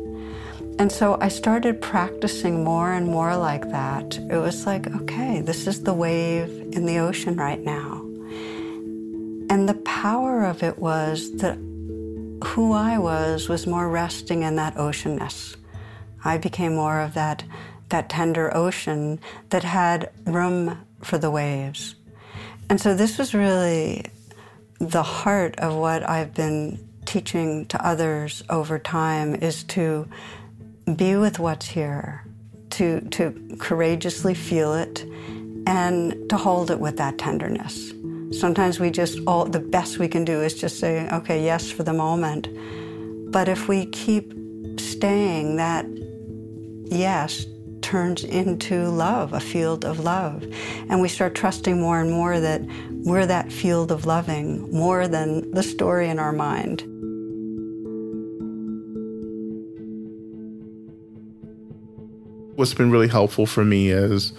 And 0.79 0.93
so 0.93 1.17
I 1.23 1.29
started 1.29 1.81
practicing 1.81 2.63
more 2.63 2.93
and 2.93 3.07
more 3.07 3.35
like 3.35 3.71
that. 3.71 4.19
It 4.19 4.37
was 4.37 4.67
like, 4.67 4.87
okay, 4.95 5.41
this 5.41 5.67
is 5.67 5.83
the 5.83 5.95
wave 5.95 6.51
in 6.73 6.85
the 6.85 6.99
ocean 6.99 7.37
right 7.37 7.61
now. 7.61 8.03
And 9.49 9.67
the 9.67 9.81
power 9.87 10.45
of 10.45 10.63
it 10.63 10.79
was 10.79 11.33
that 11.39 11.57
who 12.45 12.73
I 12.73 12.99
was 12.99 13.49
was 13.49 13.67
more 13.67 13.89
resting 13.89 14.43
in 14.43 14.57
that 14.57 14.75
oceanness. 14.75 15.57
I 16.23 16.37
became 16.37 16.75
more 16.75 17.01
of 17.01 17.15
that, 17.15 17.45
that 17.89 18.11
tender 18.11 18.55
ocean 18.55 19.19
that 19.49 19.63
had 19.63 20.11
room 20.27 20.79
for 21.01 21.17
the 21.17 21.31
waves. 21.31 21.95
And 22.69 22.79
so 22.79 22.95
this 22.95 23.17
was 23.17 23.33
really 23.33 24.05
the 24.79 25.03
heart 25.03 25.59
of 25.59 25.75
what 25.75 26.07
I've 26.07 26.35
been 26.35 26.87
teaching 27.07 27.65
to 27.67 27.87
others 27.87 28.43
over 28.51 28.79
time 28.79 29.37
is 29.37 29.63
to 29.65 30.07
be 30.95 31.17
with 31.17 31.39
what's 31.39 31.67
here, 31.67 32.25
to, 32.71 33.01
to 33.11 33.57
courageously 33.59 34.35
feel 34.35 34.75
it, 34.75 35.05
and 35.67 36.31
to 36.31 36.37
hold 36.37 36.71
it 36.71 36.79
with 36.79 36.97
that 36.99 37.19
tenderness. 37.19 37.93
Sometimes 38.31 38.79
we 38.79 38.91
just, 38.91 39.19
all 39.27 39.45
the 39.45 39.61
best 39.61 39.99
we 39.99 40.09
can 40.09 40.25
do 40.25 40.43
is 40.43 40.55
just 40.55 40.79
say, 40.79 41.09
okay, 41.11 41.45
yes, 41.45 41.71
for 41.71 41.83
the 41.83 41.93
moment. 41.93 42.49
But 43.33 43.49
if 43.49 43.69
we 43.69 43.87
keep 43.87 44.33
staying, 44.79 45.57
that 45.57 45.87
yes 46.87 47.47
turns 47.83 48.25
into 48.25 48.89
love, 48.89 49.33
a 49.33 49.41
field 49.41 49.85
of 49.85 50.01
love. 50.01 50.45
And 50.89 51.01
we 51.01 51.09
start 51.09 51.35
trusting 51.35 51.81
more 51.81 52.01
and 52.01 52.11
more 52.11 52.41
that 52.41 52.63
we're 53.05 53.27
that 53.27 53.53
field 53.53 53.93
of 53.93 54.07
loving 54.07 54.69
more 54.73 55.07
than 55.07 55.51
the 55.53 55.63
story 55.63 56.09
in 56.09 56.19
our 56.19 56.33
mind. 56.33 56.83
What's 62.57 62.75
been 62.75 62.91
really 62.91 63.09
helpful 63.09 63.47
for 63.47 63.65
me 63.65 63.91
is 63.91 64.33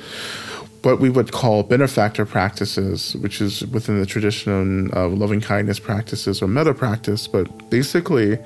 what 0.81 0.99
we 0.99 1.09
would 1.09 1.31
call 1.31 1.63
benefactor 1.63 2.25
practices, 2.25 3.15
which 3.17 3.41
is 3.41 3.65
within 3.67 3.99
the 3.99 4.05
tradition 4.05 4.89
of 4.91 5.13
loving 5.13 5.41
kindness 5.41 5.79
practices 5.79 6.41
or 6.41 6.47
metta 6.47 6.73
practice. 6.73 7.27
But 7.27 7.69
basically, 7.69 8.39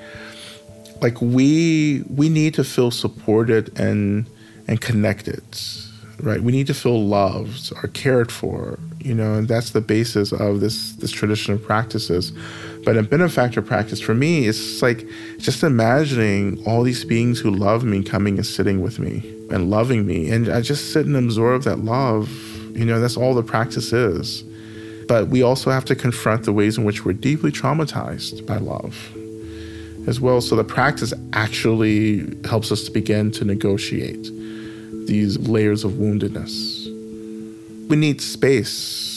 like 1.02 1.22
we 1.22 2.04
we 2.10 2.30
need 2.30 2.54
to 2.56 2.64
feel 2.64 2.92
supported 2.92 3.78
and 3.80 4.26
and 4.68 4.80
connected, 4.82 5.44
right? 6.22 6.42
We 6.42 6.52
need 6.52 6.68
to 6.68 6.74
feel 6.74 7.06
loved 7.06 7.72
or 7.82 7.90
cared 7.90 8.32
for, 8.32 8.80
you 9.00 9.14
know, 9.14 9.36
and 9.36 9.48
that's 9.48 9.72
the 9.72 9.82
basis 9.82 10.32
of 10.32 10.60
this 10.60 10.94
this 10.94 11.12
tradition 11.12 11.54
of 11.54 11.64
practices. 11.64 12.34
But 12.84 12.98
a 12.98 13.04
benefactor 13.04 13.62
practice 13.62 14.02
for 14.02 14.16
me 14.16 14.46
is 14.46 14.82
like 14.82 15.08
just 15.38 15.64
imagining 15.64 16.64
all 16.66 16.82
these 16.84 17.06
beings 17.06 17.40
who 17.40 17.52
love 17.52 17.84
me 17.84 18.04
coming 18.04 18.38
and 18.38 18.46
sitting 18.46 18.82
with 18.82 18.98
me 18.98 19.20
and 19.52 19.70
loving 19.70 20.06
me. 20.06 20.30
And 20.32 20.50
I 20.50 20.62
just 20.62 20.92
sit 20.92 21.06
and 21.06 21.16
absorb 21.16 21.64
that 21.64 21.80
love. 21.80 22.30
You 22.76 22.86
know, 22.86 23.00
that's 23.00 23.18
all 23.18 23.36
the 23.36 23.44
practice 23.44 23.94
is. 23.94 24.44
But 25.08 25.28
we 25.28 25.44
also 25.44 25.70
have 25.72 25.86
to 25.86 25.96
confront 25.96 26.46
the 26.46 26.54
ways 26.54 26.78
in 26.78 26.84
which 26.84 27.06
we're 27.06 27.14
deeply 27.14 27.52
traumatized 27.52 28.46
by 28.46 28.58
love 28.58 29.12
as 30.08 30.20
well. 30.20 30.42
So 30.42 30.56
the 30.56 30.64
practice 30.64 31.14
actually 31.34 32.26
helps 32.48 32.72
us 32.72 32.84
to 32.86 32.92
begin 32.92 33.32
to 33.32 33.46
negotiate 33.46 34.24
these 35.06 35.38
layers 35.38 35.84
of 35.84 35.94
woundedness. 35.94 36.88
we 37.90 37.98
need 37.98 38.22
space 38.22 39.11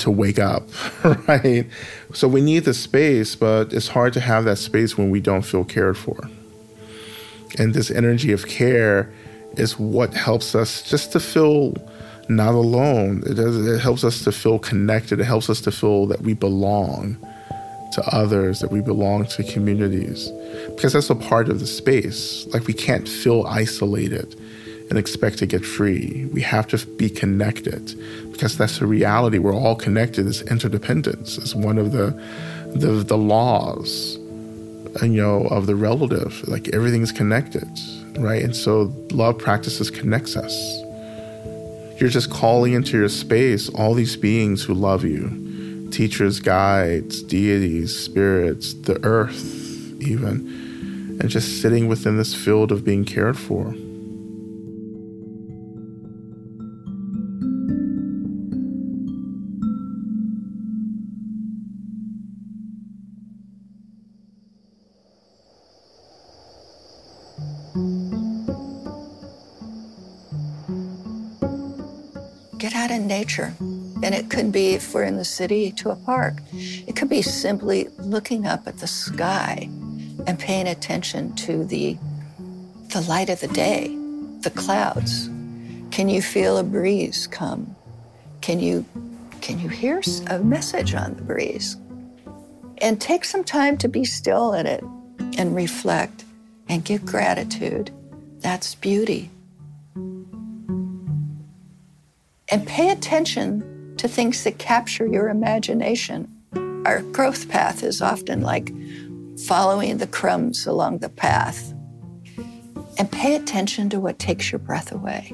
to 0.00 0.10
wake 0.10 0.38
up, 0.38 0.68
right? 1.28 1.66
So 2.12 2.28
we 2.28 2.40
need 2.40 2.64
the 2.64 2.74
space, 2.74 3.34
but 3.34 3.72
it's 3.72 3.88
hard 3.88 4.12
to 4.14 4.20
have 4.20 4.44
that 4.44 4.56
space 4.56 4.98
when 4.98 5.10
we 5.10 5.20
don't 5.20 5.42
feel 5.42 5.64
cared 5.64 5.96
for. 5.96 6.28
And 7.58 7.74
this 7.74 7.90
energy 7.90 8.32
of 8.32 8.46
care 8.46 9.12
is 9.56 9.78
what 9.78 10.14
helps 10.14 10.54
us 10.54 10.88
just 10.88 11.12
to 11.12 11.20
feel 11.20 11.74
not 12.28 12.54
alone. 12.54 13.22
It, 13.26 13.34
does, 13.34 13.66
it 13.66 13.80
helps 13.80 14.04
us 14.04 14.22
to 14.24 14.32
feel 14.32 14.58
connected. 14.58 15.20
It 15.20 15.24
helps 15.24 15.50
us 15.50 15.60
to 15.62 15.72
feel 15.72 16.06
that 16.06 16.22
we 16.22 16.34
belong 16.34 17.16
to 17.92 18.02
others, 18.14 18.60
that 18.60 18.70
we 18.70 18.80
belong 18.80 19.26
to 19.26 19.42
communities, 19.42 20.30
because 20.76 20.92
that's 20.92 21.10
a 21.10 21.14
part 21.14 21.48
of 21.48 21.58
the 21.58 21.66
space. 21.66 22.46
Like 22.52 22.66
we 22.66 22.72
can't 22.72 23.08
feel 23.08 23.44
isolated 23.46 24.40
and 24.90 24.98
expect 24.98 25.38
to 25.38 25.46
get 25.46 25.64
free. 25.64 26.28
We 26.32 26.42
have 26.42 26.66
to 26.68 26.84
be 26.84 27.08
connected 27.08 27.94
because 28.32 28.58
that's 28.58 28.80
the 28.80 28.86
reality. 28.86 29.38
We're 29.38 29.54
all 29.54 29.76
connected. 29.76 30.26
It's 30.26 30.42
interdependence. 30.42 31.38
It's 31.38 31.54
one 31.54 31.78
of 31.78 31.92
the 31.92 32.10
the, 32.74 33.02
the 33.02 33.18
laws, 33.18 34.16
you 35.02 35.08
know, 35.08 35.46
of 35.46 35.66
the 35.66 35.76
relative. 35.76 36.46
Like 36.48 36.68
everything's 36.68 37.12
connected, 37.12 37.68
right? 38.18 38.42
And 38.42 38.54
so 38.54 38.92
love 39.10 39.38
practices 39.38 39.90
connects 39.90 40.36
us. 40.36 40.54
You're 42.00 42.10
just 42.10 42.30
calling 42.30 42.72
into 42.72 42.96
your 42.96 43.08
space 43.08 43.68
all 43.68 43.94
these 43.94 44.16
beings 44.16 44.62
who 44.64 44.74
love 44.74 45.04
you 45.04 45.48
teachers, 45.90 46.38
guides, 46.38 47.20
deities, 47.22 47.96
spirits, 47.98 48.74
the 48.74 49.04
earth, 49.04 50.00
even, 50.00 51.18
and 51.20 51.28
just 51.28 51.60
sitting 51.60 51.88
within 51.88 52.16
this 52.16 52.32
field 52.32 52.70
of 52.70 52.84
being 52.84 53.04
cared 53.04 53.36
for. 53.36 53.74
Nature. 73.20 73.52
And 74.02 74.14
it 74.14 74.30
could 74.30 74.50
be, 74.50 74.66
if 74.70 74.94
we're 74.94 75.04
in 75.04 75.16
the 75.16 75.24
city, 75.24 75.72
to 75.72 75.90
a 75.90 75.96
park. 75.96 76.34
It 76.88 76.96
could 76.96 77.10
be 77.10 77.22
simply 77.22 77.88
looking 77.98 78.46
up 78.46 78.66
at 78.66 78.78
the 78.78 78.86
sky 78.86 79.68
and 80.26 80.38
paying 80.38 80.68
attention 80.68 81.34
to 81.46 81.64
the, 81.64 81.98
the 82.94 83.02
light 83.02 83.28
of 83.28 83.40
the 83.40 83.48
day, 83.48 83.88
the 84.40 84.50
clouds. 84.50 85.28
Can 85.90 86.08
you 86.08 86.22
feel 86.22 86.56
a 86.56 86.62
breeze 86.62 87.26
come? 87.26 87.76
Can 88.40 88.58
you, 88.58 88.84
can 89.42 89.58
you 89.60 89.68
hear 89.68 90.00
a 90.28 90.38
message 90.38 90.94
on 90.94 91.14
the 91.16 91.22
breeze? 91.22 91.76
And 92.78 92.98
take 92.98 93.24
some 93.26 93.44
time 93.44 93.76
to 93.78 93.88
be 93.88 94.04
still 94.04 94.54
in 94.54 94.66
it 94.66 94.82
and 95.36 95.54
reflect 95.54 96.24
and 96.70 96.82
give 96.84 97.04
gratitude. 97.04 97.90
That's 98.38 98.74
beauty. 98.74 99.30
And 102.50 102.66
pay 102.66 102.90
attention 102.90 103.94
to 103.96 104.08
things 104.08 104.44
that 104.44 104.58
capture 104.58 105.06
your 105.06 105.28
imagination. 105.28 106.28
Our 106.84 107.02
growth 107.02 107.48
path 107.48 107.82
is 107.82 108.02
often 108.02 108.40
like 108.40 108.72
following 109.46 109.98
the 109.98 110.06
crumbs 110.06 110.66
along 110.66 110.98
the 110.98 111.08
path. 111.08 111.72
And 112.98 113.10
pay 113.10 113.34
attention 113.36 113.88
to 113.90 114.00
what 114.00 114.18
takes 114.18 114.50
your 114.50 114.58
breath 114.58 114.90
away. 114.90 115.32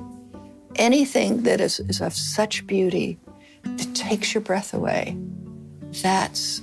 Anything 0.76 1.42
that 1.44 1.60
is, 1.60 1.80
is 1.80 2.00
of 2.00 2.12
such 2.12 2.66
beauty 2.66 3.18
that 3.62 3.94
takes 3.94 4.34
your 4.34 4.42
breath 4.42 4.74
away, 4.74 5.16
that's 6.02 6.60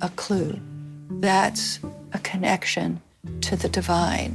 a 0.00 0.08
clue. 0.10 0.58
That's 1.08 1.78
a 2.12 2.18
connection 2.18 3.00
to 3.42 3.56
the 3.56 3.68
divine. 3.68 4.34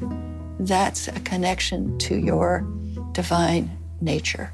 That's 0.60 1.08
a 1.08 1.20
connection 1.20 1.98
to 2.00 2.16
your 2.16 2.66
divine 3.12 3.78
nature. 4.00 4.54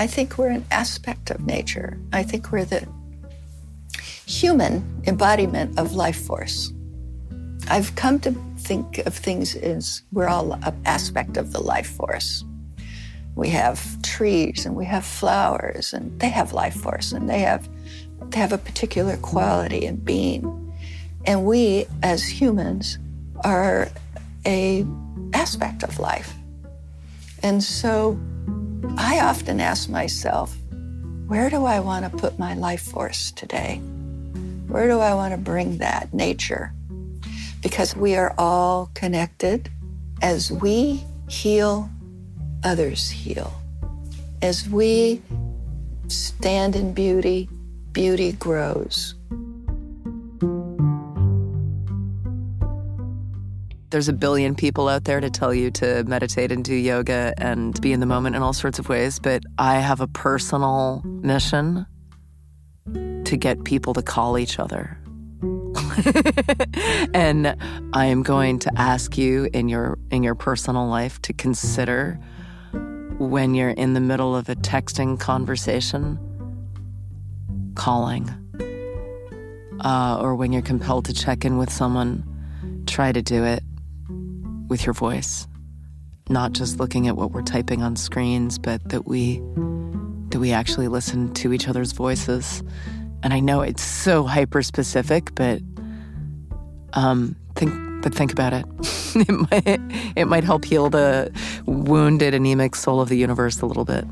I 0.00 0.06
think 0.06 0.38
we're 0.38 0.48
an 0.48 0.64
aspect 0.70 1.30
of 1.30 1.44
nature. 1.44 1.98
I 2.10 2.22
think 2.22 2.50
we're 2.50 2.64
the 2.64 2.88
human 4.24 5.02
embodiment 5.06 5.78
of 5.78 5.92
life 5.92 6.24
force. 6.24 6.72
I've 7.68 7.94
come 7.96 8.18
to 8.20 8.32
think 8.56 8.96
of 9.00 9.14
things 9.14 9.54
as 9.54 10.00
we're 10.10 10.28
all 10.28 10.54
an 10.54 10.74
aspect 10.86 11.36
of 11.36 11.52
the 11.52 11.60
life 11.60 11.90
force. 11.90 12.42
We 13.34 13.50
have 13.50 14.00
trees 14.00 14.64
and 14.64 14.74
we 14.74 14.86
have 14.86 15.04
flowers 15.04 15.92
and 15.92 16.18
they 16.18 16.30
have 16.30 16.54
life 16.54 16.76
force 16.76 17.12
and 17.12 17.28
they 17.28 17.40
have 17.40 17.68
they 18.30 18.38
have 18.38 18.54
a 18.54 18.58
particular 18.58 19.18
quality 19.18 19.84
and 19.84 20.02
being. 20.02 20.72
And 21.26 21.44
we 21.44 21.84
as 22.02 22.26
humans 22.26 22.98
are 23.44 23.90
a 24.46 24.86
aspect 25.34 25.82
of 25.82 25.98
life. 25.98 26.32
And 27.42 27.62
so 27.62 28.18
I 28.96 29.20
often 29.20 29.60
ask 29.60 29.88
myself, 29.88 30.56
where 31.26 31.50
do 31.50 31.64
I 31.64 31.80
want 31.80 32.10
to 32.10 32.18
put 32.18 32.38
my 32.38 32.54
life 32.54 32.82
force 32.82 33.30
today? 33.30 33.76
Where 34.68 34.88
do 34.88 35.00
I 35.00 35.14
want 35.14 35.32
to 35.32 35.38
bring 35.38 35.78
that 35.78 36.12
nature? 36.14 36.72
Because 37.62 37.94
we 37.94 38.16
are 38.16 38.34
all 38.38 38.90
connected. 38.94 39.70
As 40.22 40.50
we 40.50 41.04
heal, 41.28 41.90
others 42.64 43.10
heal. 43.10 43.52
As 44.42 44.68
we 44.68 45.22
stand 46.08 46.74
in 46.74 46.92
beauty, 46.92 47.48
beauty 47.92 48.32
grows. 48.32 49.14
There's 53.90 54.08
a 54.08 54.12
billion 54.12 54.54
people 54.54 54.88
out 54.88 55.04
there 55.04 55.20
to 55.20 55.28
tell 55.28 55.52
you 55.52 55.72
to 55.72 56.04
meditate 56.04 56.52
and 56.52 56.64
do 56.64 56.74
yoga 56.74 57.34
and 57.38 57.78
be 57.80 57.92
in 57.92 57.98
the 57.98 58.06
moment 58.06 58.36
in 58.36 58.42
all 58.42 58.52
sorts 58.52 58.78
of 58.78 58.88
ways, 58.88 59.18
but 59.18 59.42
I 59.58 59.80
have 59.80 60.00
a 60.00 60.06
personal 60.06 61.02
mission 61.04 61.86
to 63.24 63.36
get 63.36 63.64
people 63.64 63.92
to 63.94 64.02
call 64.02 64.38
each 64.38 64.60
other. 64.60 64.96
and 67.14 67.56
I 67.92 68.06
am 68.06 68.22
going 68.22 68.60
to 68.60 68.70
ask 68.76 69.18
you 69.18 69.48
in 69.52 69.68
your 69.68 69.98
in 70.12 70.22
your 70.22 70.36
personal 70.36 70.86
life 70.86 71.20
to 71.22 71.32
consider 71.32 72.18
when 73.18 73.54
you're 73.54 73.70
in 73.70 73.94
the 73.94 74.00
middle 74.00 74.36
of 74.36 74.48
a 74.48 74.54
texting 74.54 75.18
conversation 75.18 76.18
calling 77.74 78.28
uh, 79.80 80.18
or 80.20 80.34
when 80.36 80.52
you're 80.52 80.62
compelled 80.62 81.06
to 81.06 81.12
check 81.12 81.44
in 81.44 81.58
with 81.58 81.72
someone 81.72 82.24
try 82.86 83.12
to 83.12 83.22
do 83.22 83.44
it 83.44 83.62
with 84.70 84.86
your 84.86 84.94
voice, 84.94 85.46
not 86.30 86.52
just 86.52 86.78
looking 86.78 87.08
at 87.08 87.16
what 87.16 87.32
we're 87.32 87.42
typing 87.42 87.82
on 87.82 87.96
screens, 87.96 88.58
but 88.58 88.88
that 88.88 89.06
we 89.06 89.42
that 90.30 90.38
we 90.38 90.52
actually 90.52 90.88
listen 90.88 91.34
to 91.34 91.52
each 91.52 91.68
other's 91.68 91.92
voices. 91.92 92.62
And 93.22 93.34
I 93.34 93.40
know 93.40 93.60
it's 93.60 93.82
so 93.82 94.22
hyper 94.24 94.62
specific, 94.62 95.34
but 95.34 95.60
um, 96.94 97.36
think 97.56 97.74
but 98.02 98.14
think 98.14 98.32
about 98.32 98.52
it. 98.54 98.64
it 99.14 99.50
might 99.50 99.80
it 100.16 100.24
might 100.26 100.44
help 100.44 100.64
heal 100.64 100.88
the 100.88 101.30
wounded 101.66 102.32
anemic 102.32 102.74
soul 102.76 103.00
of 103.00 103.08
the 103.08 103.18
universe 103.18 103.60
a 103.60 103.66
little 103.66 103.84
bit. 103.84 104.06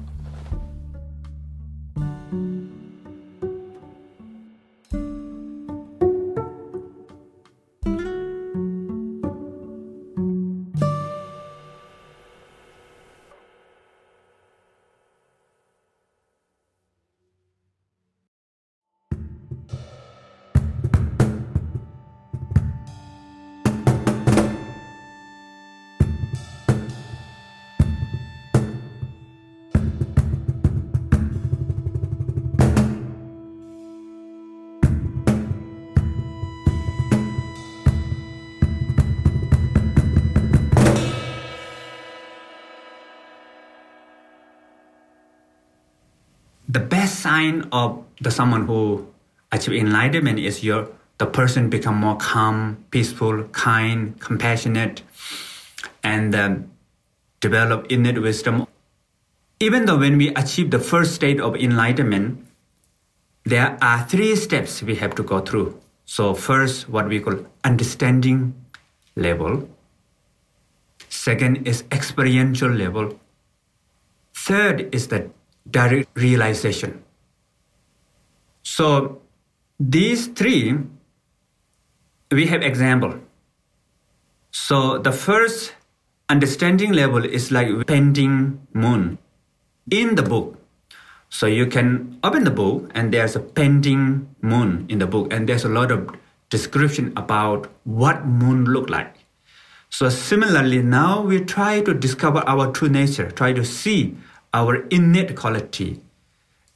The 46.68 46.80
best 46.80 47.20
sign 47.20 47.66
of 47.72 48.04
the 48.20 48.30
someone 48.30 48.66
who 48.66 49.06
achieve 49.50 49.74
enlightenment 49.74 50.38
is 50.38 50.62
your 50.62 50.88
the 51.18 51.26
person 51.26 51.68
become 51.68 51.96
more 51.96 52.16
calm, 52.16 52.84
peaceful, 52.92 53.42
kind, 53.48 54.20
compassionate, 54.20 55.02
and 56.04 56.34
um, 56.34 56.70
develop 57.40 57.90
innate 57.90 58.20
wisdom. 58.22 58.66
even 59.60 59.86
though 59.86 59.98
when 59.98 60.16
we 60.16 60.28
achieve 60.34 60.70
the 60.70 60.78
first 60.78 61.14
state 61.14 61.40
of 61.40 61.56
enlightenment, 61.56 62.46
there 63.44 63.76
are 63.82 64.06
three 64.06 64.36
steps 64.36 64.82
we 64.82 64.94
have 64.94 65.14
to 65.16 65.22
go 65.22 65.40
through. 65.40 65.80
So, 66.04 66.34
first, 66.34 66.88
what 66.88 67.08
we 67.08 67.18
call 67.20 67.44
understanding 67.64 68.54
level. 69.16 69.68
Second 71.08 71.66
is 71.66 71.82
experiential 71.90 72.70
level. 72.70 73.18
Third 74.32 74.94
is 74.94 75.08
the 75.08 75.30
direct 75.70 76.08
realization. 76.14 77.02
So, 78.62 79.22
these 79.80 80.28
three, 80.28 80.78
we 82.30 82.46
have 82.46 82.62
example. 82.62 83.14
So, 84.50 84.98
the 84.98 85.12
first 85.12 85.72
understanding 86.28 86.92
level 86.92 87.24
is 87.24 87.50
like 87.50 87.86
painting 87.86 88.66
moon 88.72 89.18
in 89.90 90.14
the 90.14 90.22
book. 90.22 90.58
So 91.30 91.46
you 91.46 91.66
can 91.66 92.18
open 92.24 92.44
the 92.44 92.50
book 92.50 92.90
and 92.94 93.12
there's 93.12 93.36
a 93.36 93.40
painting 93.40 94.34
moon 94.40 94.86
in 94.88 94.98
the 94.98 95.06
book 95.06 95.32
and 95.32 95.48
there's 95.48 95.64
a 95.64 95.68
lot 95.68 95.90
of 95.90 96.10
description 96.50 97.12
about 97.16 97.70
what 97.84 98.26
moon 98.26 98.64
look 98.64 98.88
like. 98.88 99.14
So 99.90 100.08
similarly, 100.08 100.82
now 100.82 101.22
we 101.22 101.40
try 101.40 101.80
to 101.80 101.94
discover 101.94 102.40
our 102.40 102.72
true 102.72 102.88
nature, 102.88 103.30
try 103.30 103.52
to 103.52 103.64
see 103.64 104.16
our 104.52 104.86
innate 104.88 105.36
quality. 105.36 106.00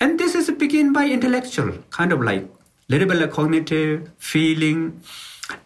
And 0.01 0.19
this 0.19 0.35
is 0.35 0.51
begin 0.51 0.93
by 0.93 1.07
intellectual, 1.07 1.79
kind 1.91 2.13
of 2.13 2.21
like 2.21 2.49
little 2.89 3.09
bit 3.09 3.23
of 3.23 3.31
cognitive, 3.31 4.11
feeling, 4.19 5.01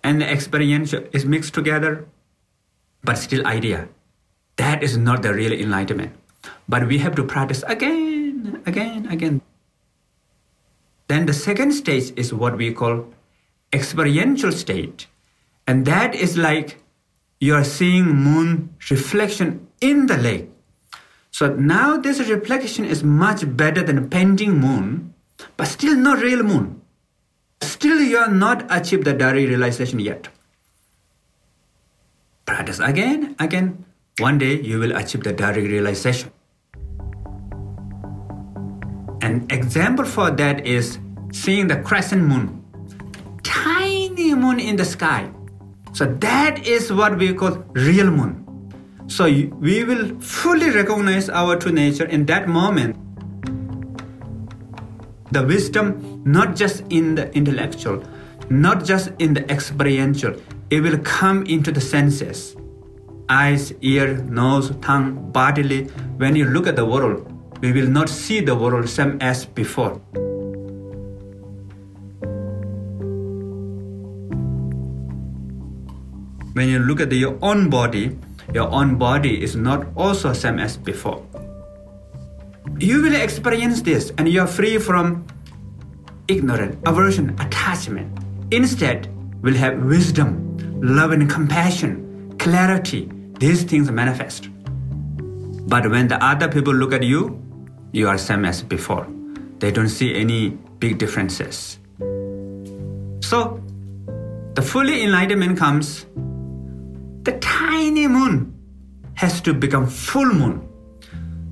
and 0.03 0.23
experience 0.23 0.93
is 0.93 1.25
mixed 1.25 1.55
together, 1.55 2.07
but 3.03 3.19
still 3.19 3.47
idea. 3.47 3.89
That 4.57 4.83
is 4.83 4.97
not 4.97 5.23
the 5.23 5.35
real 5.35 5.53
enlightenment. 5.53 6.13
But 6.69 6.87
we 6.87 6.99
have 6.99 7.15
to 7.17 7.25
practice 7.25 7.65
again, 7.67 8.63
again, 8.67 9.07
again. 9.07 9.43
Then 11.09 11.27
the 11.27 11.33
second 11.33 11.73
stage 11.73 12.13
is 12.17 12.33
what 12.33 12.57
we 12.57 12.73
call 12.73 13.07
experiential 13.73 14.53
state. 14.53 15.07
And 15.67 15.85
that 15.87 16.15
is 16.15 16.37
like 16.37 16.83
you 17.41 17.55
are 17.55 17.65
seeing 17.65 18.07
moon 18.07 18.75
reflection 18.91 19.67
in 19.81 20.07
the 20.07 20.17
lake. 20.17 20.51
So 21.37 21.53
now 21.53 21.99
this 21.99 22.19
reflection 22.31 22.87
is 22.87 23.05
much 23.05 23.45
better 23.59 23.83
than 23.83 23.99
a 23.99 24.03
painting 24.09 24.59
moon, 24.59 25.13
but 25.59 25.69
still 25.69 25.95
not 25.95 26.23
real 26.23 26.43
moon. 26.43 26.81
Still 27.61 28.01
you 28.01 28.17
are 28.17 28.31
not 28.31 28.65
achieved 28.71 29.05
the 29.05 29.13
direct 29.13 29.47
realization 29.47 29.99
yet. 29.99 30.29
Practice 32.47 32.79
again, 32.79 33.37
again. 33.39 33.85
One 34.19 34.39
day 34.39 34.63
you 34.63 34.79
will 34.79 34.97
achieve 34.97 35.25
the 35.25 35.35
direct 35.35 35.69
realization. 35.69 36.33
An 39.21 39.47
example 39.51 40.07
for 40.07 40.31
that 40.31 40.67
is 40.67 40.99
seeing 41.33 41.67
the 41.67 41.77
crescent 41.77 42.25
moon. 42.25 42.65
Tiny 43.43 44.35
moon 44.35 44.59
in 44.59 44.77
the 44.77 44.87
sky. 44.87 45.29
So 45.93 46.07
that 46.07 46.67
is 46.67 46.91
what 46.91 47.19
we 47.19 47.35
call 47.35 47.63
real 47.75 48.11
moon. 48.11 48.46
So 49.09 49.25
we 49.25 49.85
will 49.85 50.21
fully 50.21 50.71
recognize 50.71 51.29
our 51.29 51.57
true 51.57 51.73
nature 51.73 52.05
in 52.07 52.27
that 52.27 52.49
moment. 52.49 52.97
The 55.33 55.45
wisdom, 55.45 56.23
not 56.25 56.57
just 56.57 56.83
in 56.91 57.15
the 57.15 57.33
intellectual, 57.35 58.03
not 58.51 58.85
just 58.85 59.11
in 59.19 59.35
the 59.35 59.51
experiential, 59.51 60.35
it 60.71 60.81
will 60.81 60.99
come 60.99 61.45
into 61.47 61.73
the 61.73 61.81
senses 61.81 62.57
eyes, 63.29 63.73
ear, 63.81 64.19
nose, 64.19 64.71
tongue, 64.81 65.33
bodily. 65.33 65.85
When 66.17 66.37
you 66.37 66.45
look 66.45 66.67
at 66.67 66.77
the 66.77 66.85
world, 66.85 67.27
we 67.61 67.73
will 67.73 67.89
not 67.89 68.09
see 68.09 68.41
the 68.41 68.55
world 68.55 68.89
same 68.89 69.19
as 69.21 69.47
before. 69.47 70.01
When 76.53 76.69
you 76.69 76.79
look 76.79 77.01
at 77.01 77.13
your 77.13 77.37
own 77.43 77.69
body, 77.69 78.17
your 78.55 78.69
own 78.71 78.97
body 78.97 79.43
is 79.43 79.57
not 79.57 79.87
also 79.97 80.33
same 80.33 80.59
as 80.59 80.77
before. 80.77 81.25
You 82.79 83.03
will 83.03 83.17
experience 83.17 83.83
this 83.83 84.13
and 84.19 84.29
you 84.29 84.41
are 84.41 84.47
free 84.47 84.79
from 84.79 85.27
ignorance, 86.29 86.77
aversion, 86.87 87.31
attachment. 87.41 88.19
Instead, 88.51 89.09
will 89.43 89.55
have 89.55 89.83
wisdom, 89.83 90.57
love 90.83 91.13
and 91.13 91.29
compassion, 91.31 92.35
clarity. 92.39 93.11
These 93.39 93.65
things 93.65 93.91
manifest. 93.91 94.49
But 95.69 95.91
when 95.91 96.09
the 96.09 96.23
other 96.25 96.49
people 96.49 96.75
look 96.75 96.93
at 96.93 97.03
you, 97.03 97.43
you 97.93 98.09
are 98.09 98.19
same 98.19 98.45
as 98.45 98.63
before. 98.63 99.07
They 99.59 99.71
don't 99.71 99.89
see 99.89 100.15
any 100.15 100.51
big 100.79 100.99
differences. 100.99 101.79
So, 103.21 103.61
the 104.55 104.63
fully 104.63 105.03
enlightenment 105.03 105.59
comes, 105.59 106.07
the 107.27 107.33
tiny 107.41 108.07
moon 108.07 108.55
has 109.15 109.41
to 109.41 109.53
become 109.53 109.87
full 109.87 110.33
moon. 110.33 110.63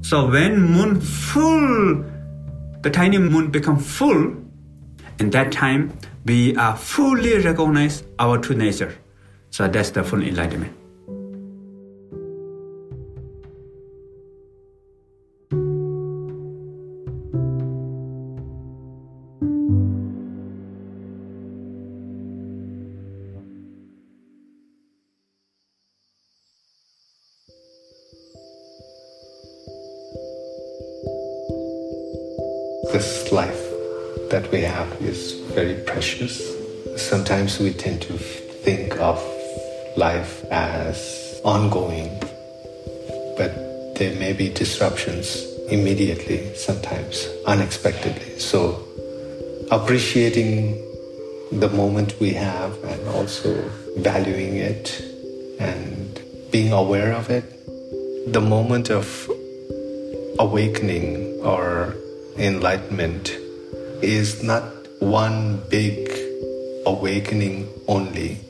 So 0.03 0.31
when 0.31 0.61
moon 0.61 1.01
full, 1.01 2.05
the 2.83 2.91
tiny 2.91 3.19
moon 3.19 3.51
become 3.51 3.79
full, 3.79 4.37
in 5.19 5.31
that 5.31 5.51
time 5.51 5.99
we 6.25 6.55
are 6.57 6.77
fully 6.77 7.39
recognize 7.39 8.05
our 8.21 8.39
true 8.39 8.55
nature. 8.55 8.95
So 9.51 9.67
that's 9.67 9.91
the 9.91 10.05
full 10.05 10.23
enlightenment. 10.23 10.84
Precious. 36.15 36.57
Sometimes 36.97 37.59
we 37.59 37.73
tend 37.73 38.03
to 38.03 38.13
think 38.13 38.99
of 39.01 39.19
life 39.97 40.45
as 40.51 41.41
ongoing, 41.45 42.09
but 43.37 43.53
there 43.97 44.15
may 44.19 44.33
be 44.33 44.49
disruptions 44.49 45.45
immediately, 45.71 46.55
sometimes 46.55 47.27
unexpectedly. 47.47 48.39
So, 48.39 48.85
appreciating 49.71 50.81
the 51.51 51.69
moment 51.69 52.21
we 52.21 52.33
have 52.35 52.73
and 52.85 53.09
also 53.09 53.69
valuing 53.99 54.57
it 54.57 55.03
and 55.59 56.21
being 56.51 56.73
aware 56.73 57.13
of 57.13 57.31
it, 57.31 57.45
the 58.33 58.41
moment 58.41 58.91
of 58.91 59.31
awakening 60.39 61.41
or 61.43 61.95
enlightenment 62.37 63.31
is 64.03 64.43
not 64.43 64.65
one 65.05 65.63
big 65.69 66.04
awakening 67.05 67.69
only. 67.87 68.41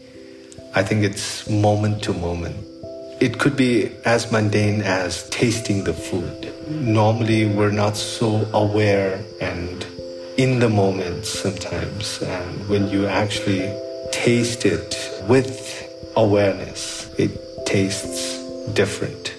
I 0.77 0.85
think 0.85 1.03
it's 1.03 1.51
moment 1.51 2.05
to 2.05 2.13
moment. 2.13 2.55
It 3.21 3.41
could 3.41 3.57
be 3.57 3.91
as 4.05 4.31
mundane 4.31 4.81
as 4.81 5.29
tasting 5.31 5.83
the 5.83 5.93
food. 5.93 6.55
Normally, 6.71 7.47
we're 7.47 7.73
not 7.73 7.97
so 7.97 8.47
aware 8.53 9.25
and 9.41 9.85
in 10.37 10.61
the 10.61 10.69
moment 10.69 11.27
sometimes. 11.27 12.23
And 12.23 12.69
when 12.69 12.89
you 12.91 13.09
actually 13.09 13.65
taste 14.13 14.65
it 14.65 14.95
with 15.29 15.51
awareness, 16.15 17.11
it 17.19 17.33
tastes 17.67 18.39
different. 18.73 19.35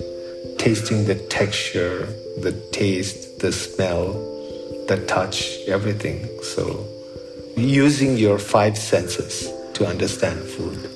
Tasting 0.58 1.06
the 1.06 1.16
texture, 1.30 2.06
the 2.42 2.52
taste, 2.74 3.40
the 3.40 3.54
smell, 3.54 4.12
the 4.90 5.02
touch, 5.08 5.40
everything. 5.68 6.28
So, 6.44 6.86
using 7.56 8.18
your 8.18 8.38
five 8.38 8.78
senses 8.78 9.52
to 9.74 9.86
understand 9.86 10.40
food. 10.40 10.90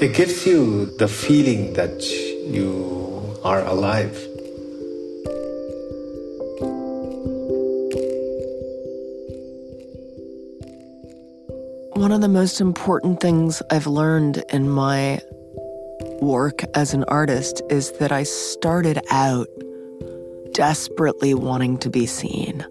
It 0.00 0.14
gives 0.14 0.46
you 0.46 0.86
the 0.98 1.08
feeling 1.08 1.72
that 1.74 2.02
you 2.46 3.36
are 3.42 3.64
alive. 3.64 4.16
One 11.94 12.12
of 12.12 12.20
the 12.20 12.28
most 12.28 12.60
important 12.60 13.20
things 13.20 13.60
I've 13.72 13.88
learned 13.88 14.44
in 14.50 14.70
my 14.70 15.20
work 16.20 16.62
as 16.74 16.94
an 16.94 17.04
artist 17.08 17.60
is 17.70 17.90
that 17.98 18.12
I 18.12 18.22
started 18.22 19.00
out 19.10 19.48
desperately 20.52 21.34
wanting 21.34 21.78
to 21.78 21.90
be 21.90 22.06
seen, 22.06 22.64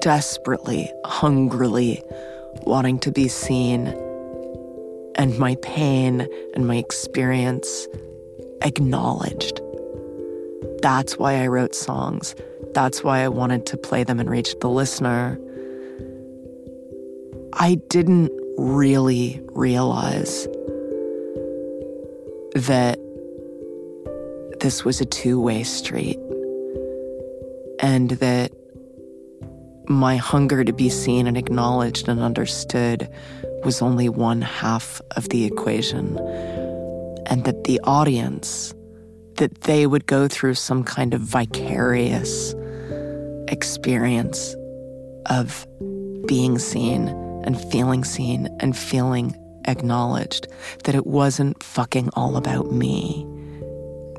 desperately, 0.00 0.90
hungrily 1.04 2.02
wanting 2.62 2.98
to 3.00 3.12
be 3.12 3.28
seen, 3.28 3.86
and 5.16 5.38
my 5.38 5.56
pain 5.62 6.26
and 6.54 6.66
my 6.66 6.76
experience 6.76 7.86
acknowledged 8.62 9.60
That's 10.82 11.18
why 11.18 11.42
I 11.42 11.46
wrote 11.46 11.74
songs. 11.74 12.34
That's 12.72 13.02
why 13.04 13.20
I 13.20 13.28
wanted 13.28 13.66
to 13.66 13.76
play 13.76 14.04
them 14.04 14.20
and 14.20 14.30
reach 14.30 14.54
the 14.60 14.68
listener. 14.68 15.38
I 17.52 17.74
didn't 17.88 18.30
really 18.56 19.42
realize 19.52 20.46
that 22.54 22.98
this 24.60 24.84
was 24.84 25.00
a 25.00 25.04
two 25.04 25.40
way 25.40 25.62
street 25.62 26.18
and 27.80 28.10
that 28.10 28.52
my 29.90 30.16
hunger 30.16 30.62
to 30.62 30.72
be 30.72 30.88
seen 30.88 31.26
and 31.26 31.36
acknowledged 31.36 32.08
and 32.08 32.20
understood 32.20 33.08
was 33.64 33.82
only 33.82 34.08
one 34.08 34.40
half 34.40 35.02
of 35.16 35.28
the 35.30 35.44
equation. 35.44 36.16
And 37.26 37.44
that 37.44 37.64
the 37.64 37.80
audience, 37.84 38.72
that 39.36 39.62
they 39.62 39.86
would 39.86 40.06
go 40.06 40.28
through 40.28 40.54
some 40.54 40.84
kind 40.84 41.12
of 41.12 41.20
vicarious 41.20 42.54
experience 43.48 44.54
of 45.26 45.66
being 46.26 46.58
seen 46.58 47.08
and 47.44 47.60
feeling 47.72 48.04
seen 48.04 48.48
and 48.60 48.76
feeling 48.76 49.34
acknowledged, 49.66 50.46
that 50.84 50.94
it 50.94 51.06
wasn't 51.06 51.62
fucking 51.62 52.10
all 52.14 52.36
about 52.36 52.70
me 52.70 53.26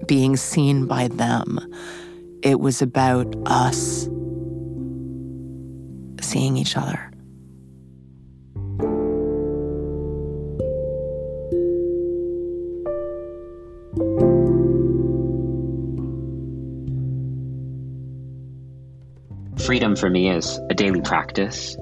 being 0.06 0.36
seen 0.36 0.86
by 0.86 1.08
them. 1.08 1.60
It 2.44 2.60
was 2.60 2.82
about 2.82 3.34
us 3.46 4.10
seeing 6.32 6.56
each 6.56 6.78
other. 6.78 7.12
Freedom 19.66 19.96
for 19.96 20.10
me 20.10 20.30
is 20.30 20.60
a 20.70 20.74
daily 20.74 21.02
practice. 21.02 21.76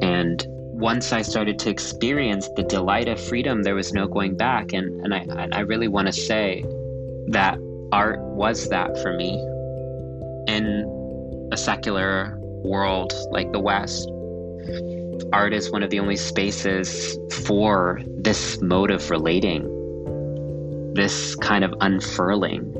And 0.00 0.44
once 0.48 1.12
I 1.12 1.22
started 1.22 1.58
to 1.60 1.70
experience 1.70 2.48
the 2.56 2.62
delight 2.62 3.08
of 3.08 3.20
freedom, 3.20 3.64
there 3.64 3.74
was 3.74 3.92
no 3.92 4.06
going 4.06 4.36
back. 4.36 4.72
And, 4.72 5.04
and, 5.04 5.12
I, 5.12 5.18
and 5.18 5.54
I 5.54 5.60
really 5.60 5.88
want 5.88 6.06
to 6.06 6.12
say 6.12 6.64
that 7.28 7.58
art 7.92 8.20
was 8.20 8.68
that 8.68 8.96
for 9.02 9.12
me. 9.12 9.34
In 10.46 11.48
a 11.52 11.56
secular 11.56 12.37
world 12.64 13.12
like 13.30 13.52
the 13.52 13.60
West, 13.60 14.10
art 15.32 15.52
is 15.52 15.70
one 15.70 15.82
of 15.82 15.90
the 15.90 16.00
only 16.00 16.16
spaces 16.16 17.18
for 17.44 18.00
this 18.06 18.60
mode 18.60 18.90
of 18.90 19.10
relating, 19.10 20.94
this 20.94 21.34
kind 21.36 21.64
of 21.64 21.74
unfurling. 21.80 22.74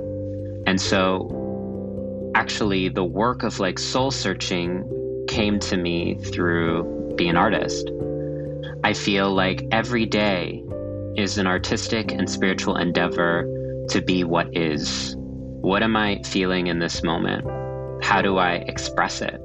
And 0.67 0.81
so, 0.81 2.33
actually, 2.35 2.89
the 2.89 3.05
work 3.05 3.43
of 3.43 3.59
like 3.59 3.79
soul 3.79 4.11
searching 4.11 4.85
came 5.29 5.59
to 5.61 5.77
me 5.77 6.19
through 6.19 7.15
being 7.17 7.31
an 7.31 7.37
artist. 7.37 7.91
I 8.85 8.93
feel 8.93 9.35
like 9.35 9.67
every 9.73 10.07
day 10.07 10.65
is 11.17 11.39
an 11.39 11.47
artistic 11.47 12.13
and 12.13 12.31
spiritual 12.31 12.77
endeavor 12.77 13.43
to 13.89 14.01
be 14.01 14.25
what 14.25 14.57
is. 14.57 15.15
What 15.17 15.83
am 15.83 15.97
I 15.97 16.23
feeling 16.25 16.69
in 16.69 16.79
this 16.79 17.03
moment? 17.03 17.45
How 18.05 18.23
do 18.23 18.39
I 18.39 18.55
express 18.55 19.21
it? 19.21 19.41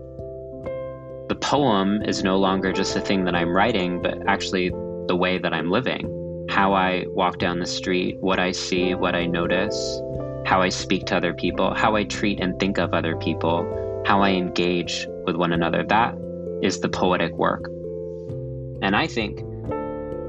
The 1.34 1.40
poem 1.40 2.04
is 2.04 2.24
no 2.24 2.38
longer 2.38 2.72
just 2.72 2.96
a 2.96 3.02
thing 3.02 3.26
that 3.26 3.34
I'm 3.34 3.56
writing, 3.56 4.04
but 4.04 4.20
actually 4.28 4.70
the 5.08 5.16
way 5.16 5.40
that 5.40 5.52
I'm 5.52 5.72
living. 5.72 6.46
How 6.48 6.76
I 6.76 7.06
walk 7.08 7.40
down 7.40 7.58
the 7.58 7.66
street, 7.66 8.18
what 8.20 8.38
I 8.38 8.52
see, 8.52 8.94
what 8.94 9.16
I 9.16 9.26
notice, 9.26 9.76
how 10.46 10.62
I 10.62 10.70
speak 10.70 11.08
to 11.08 11.18
other 11.18 11.34
people, 11.34 11.74
how 11.74 11.96
I 11.96 12.04
treat 12.04 12.40
and 12.40 12.60
think 12.60 12.78
of 12.78 12.94
other 12.94 13.16
people, 13.16 14.04
how 14.06 14.22
I 14.22 14.30
engage 14.30 15.08
with 15.26 15.36
one 15.36 15.54
another. 15.54 15.84
That 15.84 16.14
is 16.62 16.82
the 16.82 16.90
poetic 16.90 17.34
work. 17.34 17.66
And 18.84 18.96
I 18.96 19.08
think 19.08 19.40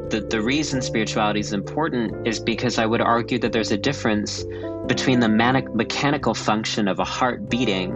that 0.09 0.31
the 0.31 0.41
reason 0.41 0.81
spirituality 0.81 1.41
is 1.41 1.53
important 1.53 2.27
is 2.27 2.41
because 2.41 2.79
I 2.79 2.87
would 2.87 3.03
argue 3.03 3.39
that 3.41 3.53
there's 3.53 3.73
a 3.73 3.77
difference 3.77 4.43
between 4.87 5.21
the 5.21 5.29
manic- 5.29 5.75
mechanical 5.75 6.33
function 6.33 6.89
of 6.89 6.99
a 6.99 7.05
heart 7.05 7.51
beating 7.51 7.93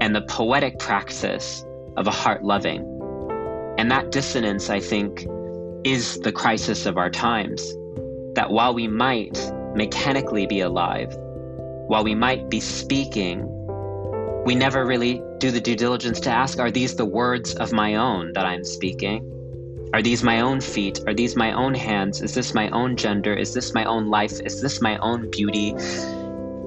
and 0.00 0.12
the 0.12 0.22
poetic 0.22 0.80
praxis 0.80 1.64
of 1.96 2.06
a 2.06 2.10
heart 2.10 2.44
loving. 2.44 2.80
And 3.78 3.90
that 3.90 4.10
dissonance, 4.12 4.70
I 4.70 4.80
think, 4.80 5.26
is 5.84 6.18
the 6.20 6.32
crisis 6.32 6.86
of 6.86 6.98
our 6.98 7.10
times. 7.10 7.74
That 8.34 8.50
while 8.50 8.74
we 8.74 8.86
might 8.86 9.38
mechanically 9.74 10.46
be 10.46 10.60
alive, 10.60 11.14
while 11.86 12.04
we 12.04 12.14
might 12.14 12.48
be 12.48 12.60
speaking, 12.60 13.46
we 14.44 14.54
never 14.54 14.86
really 14.86 15.22
do 15.38 15.50
the 15.50 15.60
due 15.60 15.76
diligence 15.76 16.20
to 16.20 16.30
ask 16.30 16.58
are 16.58 16.70
these 16.70 16.96
the 16.96 17.04
words 17.04 17.54
of 17.56 17.72
my 17.72 17.96
own 17.96 18.32
that 18.34 18.46
I'm 18.46 18.64
speaking? 18.64 19.26
Are 19.92 20.02
these 20.02 20.22
my 20.22 20.40
own 20.40 20.60
feet? 20.60 21.00
Are 21.06 21.14
these 21.14 21.34
my 21.34 21.52
own 21.52 21.74
hands? 21.74 22.22
Is 22.22 22.34
this 22.34 22.54
my 22.54 22.68
own 22.70 22.96
gender? 22.96 23.34
Is 23.34 23.54
this 23.54 23.74
my 23.74 23.84
own 23.84 24.08
life? 24.08 24.40
Is 24.40 24.62
this 24.62 24.80
my 24.80 24.98
own 24.98 25.30
beauty? 25.30 25.74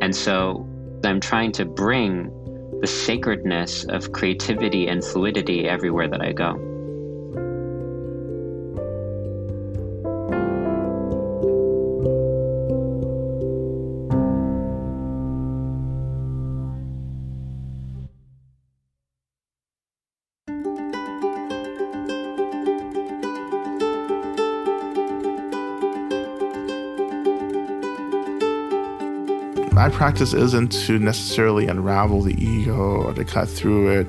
And 0.02 0.14
so 0.14 0.68
I'm 1.06 1.22
trying 1.22 1.54
to 1.54 1.66
bring 1.66 2.32
the 2.84 2.88
sacredness 2.88 3.86
of 3.86 4.12
creativity 4.12 4.90
and 4.90 5.06
fluidity 5.06 5.70
everywhere 5.70 6.10
that 6.10 6.22
I 6.22 6.34
go. 6.34 6.73
My 29.84 29.90
practice 29.90 30.34
isn't 30.34 30.72
to 30.72 30.98
necessarily 30.98 31.68
unravel 31.68 32.22
the 32.22 32.42
ego 32.42 33.04
or 33.04 33.14
to 33.14 33.26
cut 33.26 33.50
through 33.50 33.90
it. 33.90 34.08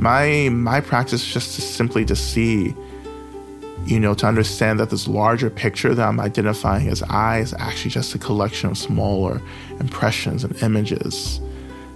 My 0.00 0.48
my 0.50 0.80
practice 0.80 1.22
is 1.22 1.32
just 1.32 1.54
to 1.54 1.62
simply 1.62 2.04
to 2.06 2.16
see, 2.16 2.74
you 3.86 4.00
know, 4.00 4.14
to 4.14 4.26
understand 4.26 4.80
that 4.80 4.90
this 4.90 5.06
larger 5.06 5.48
picture 5.48 5.94
that 5.94 6.08
I'm 6.08 6.18
identifying 6.18 6.88
as 6.88 7.04
I 7.04 7.38
is 7.38 7.54
actually 7.60 7.92
just 7.92 8.16
a 8.16 8.18
collection 8.18 8.70
of 8.70 8.76
smaller 8.76 9.40
impressions 9.78 10.42
and 10.42 10.60
images, 10.60 11.40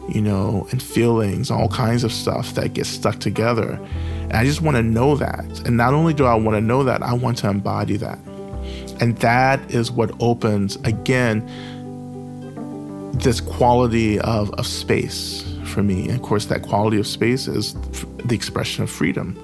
you 0.09 0.23
know, 0.23 0.69
and 0.71 0.81
feelings, 0.81 1.51
all 1.51 1.69
kinds 1.69 2.05
of 2.05 2.12
stuff 2.12 2.55
that 2.55 2.75
get 2.75 2.87
stuck 2.87 3.19
together. 3.19 3.73
And 4.23 4.35
I 4.35 4.45
just 4.45 4.62
want 4.62 4.77
to 4.77 4.85
know 4.85 5.17
that. 5.17 5.67
And 5.67 5.77
not 5.77 5.95
only 5.95 6.15
do 6.15 6.27
I 6.27 6.37
want 6.37 6.55
to 6.59 6.61
know 6.61 6.85
that, 6.85 7.03
I 7.03 7.12
want 7.15 7.39
to 7.39 7.49
embody 7.49 7.97
that. 7.97 8.21
And 9.01 9.19
that 9.19 9.69
is 9.69 9.91
what 9.91 10.12
opens 10.21 10.77
again 10.85 11.43
this 13.18 13.40
quality 13.40 14.18
of, 14.20 14.50
of 14.55 14.66
space 14.66 15.44
for 15.64 15.83
me. 15.83 16.09
And 16.09 16.12
of 16.12 16.22
course, 16.22 16.46
that 16.46 16.62
quality 16.62 16.98
of 16.98 17.07
space 17.07 17.48
is 17.48 17.74
the 18.24 18.35
expression 18.35 18.83
of 18.83 18.90
freedom. 18.90 19.37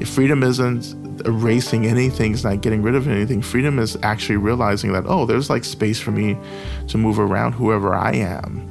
If 0.00 0.08
freedom 0.08 0.42
isn't 0.42 1.24
erasing 1.26 1.86
anything, 1.86 2.32
it's 2.32 2.44
not 2.44 2.60
getting 2.60 2.82
rid 2.82 2.94
of 2.94 3.06
anything. 3.08 3.40
Freedom 3.40 3.78
is 3.78 3.96
actually 4.02 4.36
realizing 4.36 4.92
that, 4.92 5.04
oh, 5.06 5.26
there's 5.26 5.48
like 5.48 5.64
space 5.64 6.00
for 6.00 6.10
me 6.10 6.36
to 6.88 6.98
move 6.98 7.18
around 7.18 7.52
whoever 7.52 7.94
I 7.94 8.12
am, 8.12 8.68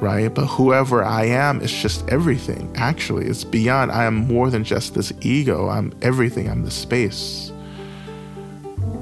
right? 0.00 0.32
But 0.32 0.46
whoever 0.46 1.02
I 1.02 1.24
am 1.24 1.60
is 1.60 1.72
just 1.72 2.06
everything, 2.08 2.70
actually. 2.76 3.26
It's 3.26 3.44
beyond, 3.44 3.90
I 3.90 4.04
am 4.04 4.14
more 4.14 4.50
than 4.50 4.64
just 4.64 4.94
this 4.94 5.12
ego. 5.22 5.68
I'm 5.68 5.92
everything. 6.02 6.48
I'm 6.48 6.64
the 6.64 6.70
space, 6.70 7.52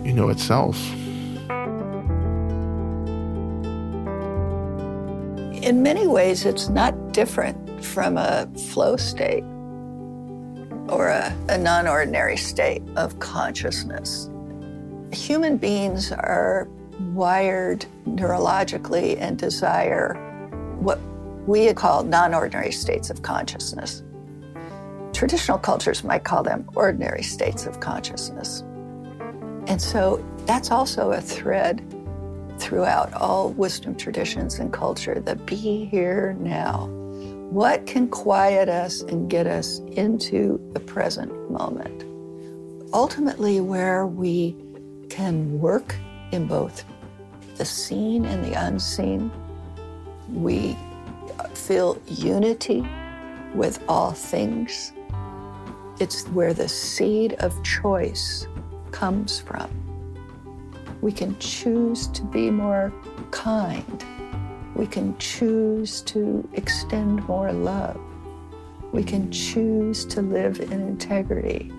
you 0.05 0.13
know, 0.13 0.29
itself. 0.29 0.79
In 5.69 5.83
many 5.83 6.07
ways, 6.07 6.47
it's 6.47 6.71
not 6.71 7.13
different 7.13 7.85
from 7.85 8.17
a 8.17 8.49
flow 8.71 8.97
state 8.97 9.45
or 10.89 11.09
a, 11.09 11.37
a 11.51 11.59
non 11.59 11.87
ordinary 11.87 12.39
state 12.39 12.83
of 12.97 13.19
consciousness. 13.19 14.31
Human 15.13 15.59
beings 15.59 16.11
are 16.11 16.67
wired 17.13 17.85
neurologically 18.07 19.19
and 19.21 19.39
desire 19.39 20.15
what 20.81 20.99
we 21.47 21.71
call 21.75 22.03
non 22.03 22.33
ordinary 22.33 22.73
states 22.73 23.11
of 23.11 23.21
consciousness. 23.21 24.03
Traditional 25.13 25.59
cultures 25.59 26.03
might 26.03 26.25
call 26.25 26.43
them 26.43 26.67
ordinary 26.77 27.23
states 27.23 27.67
of 27.67 27.79
consciousness. 27.81 28.63
And 29.67 29.83
so 29.83 30.25
that's 30.47 30.71
also 30.71 31.13
a 31.13 31.21
thread 31.21 31.83
throughout 32.59 33.13
all 33.15 33.51
wisdom 33.51 33.95
traditions 33.95 34.59
and 34.59 34.73
culture 34.73 35.21
the 35.21 35.37
be 35.37 35.87
here 35.87 36.37
now. 36.41 36.87
What 37.51 37.87
can 37.87 38.09
quiet 38.09 38.69
us 38.69 39.01
and 39.03 39.31
get 39.31 39.47
us 39.47 39.79
into 39.93 40.61
the 40.75 40.81
present 40.81 41.51
moment? 41.51 42.05
Ultimately, 42.93 43.61
where 43.61 44.07
we 44.07 44.55
can 45.09 45.59
work 45.59 45.95
in 46.33 46.47
both 46.47 46.85
the 47.57 47.65
seen 47.65 48.25
and 48.25 48.45
the 48.45 48.53
unseen, 48.53 49.31
we 50.31 50.77
feel 51.55 52.01
unity 52.07 52.87
with 53.55 53.83
all 53.89 54.13
things. 54.13 54.93
It's 56.01 56.27
where 56.29 56.55
the 56.55 56.69
seed 56.69 57.33
of 57.41 57.63
choice 57.65 58.47
comes 58.93 59.41
from. 59.41 59.88
We 61.01 61.13
can 61.13 61.39
choose 61.39 62.09
to 62.09 62.23
be 62.23 62.51
more 62.51 62.93
kind. 63.31 64.05
We 64.75 64.87
can 64.87 65.17
choose 65.19 66.03
to 66.03 66.49
extend 66.53 67.27
more 67.29 67.53
love. 67.53 68.01
We 68.93 69.05
can 69.05 69.31
choose 69.31 70.05
to 70.07 70.23
live 70.23 70.61
in 70.61 70.73
integrity. 70.73 71.73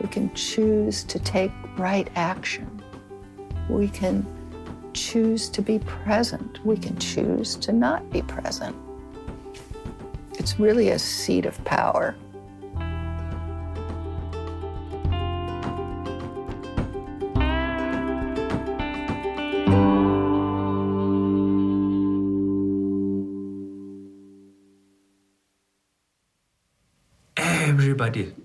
We 0.00 0.08
can 0.08 0.32
choose 0.34 1.02
to 1.04 1.18
take 1.18 1.52
right 1.78 2.08
action. 2.14 2.82
We 3.68 3.88
can 3.88 4.26
choose 4.92 5.48
to 5.50 5.62
be 5.62 5.78
present. 5.80 6.64
We 6.64 6.76
can 6.76 6.98
choose 6.98 7.56
to 7.56 7.72
not 7.72 8.10
be 8.10 8.22
present. 8.22 8.76
It's 10.38 10.58
really 10.58 10.90
a 10.90 10.98
seat 10.98 11.46
of 11.46 11.62
power. 11.64 12.16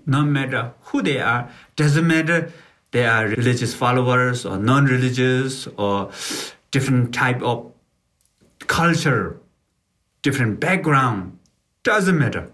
No 0.08 0.24
matter 0.24 0.72
who 0.86 1.02
they 1.02 1.20
are, 1.20 1.48
doesn't 1.76 2.06
matter 2.06 2.52
they 2.90 3.04
are 3.04 3.26
religious 3.26 3.74
followers 3.74 4.46
or 4.46 4.56
non-religious 4.56 5.66
or 5.76 6.10
different 6.70 7.12
type 7.12 7.42
of 7.42 7.70
culture, 8.66 9.38
different 10.22 10.58
background, 10.58 11.38
doesn't 11.82 12.18
matter. 12.18 12.50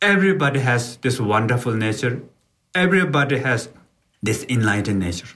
Everybody 0.00 0.60
has 0.60 0.96
this 0.98 1.20
wonderful 1.20 1.74
nature. 1.74 2.22
Everybody 2.74 3.38
has 3.38 3.68
this 4.22 4.44
enlightened 4.48 5.00
nature. 5.00 5.28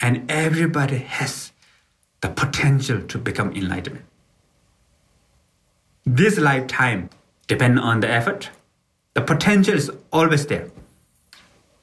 And 0.00 0.30
everybody 0.30 0.98
has 0.98 1.52
the 2.20 2.28
potential 2.28 3.00
to 3.02 3.18
become 3.18 3.52
enlightenment. 3.52 4.04
This 6.04 6.38
lifetime 6.38 7.10
depend 7.46 7.78
on 7.80 8.00
the 8.00 8.10
effort. 8.10 8.50
The 9.16 9.22
potential 9.22 9.74
is 9.74 9.90
always 10.12 10.46
there. 10.46 10.68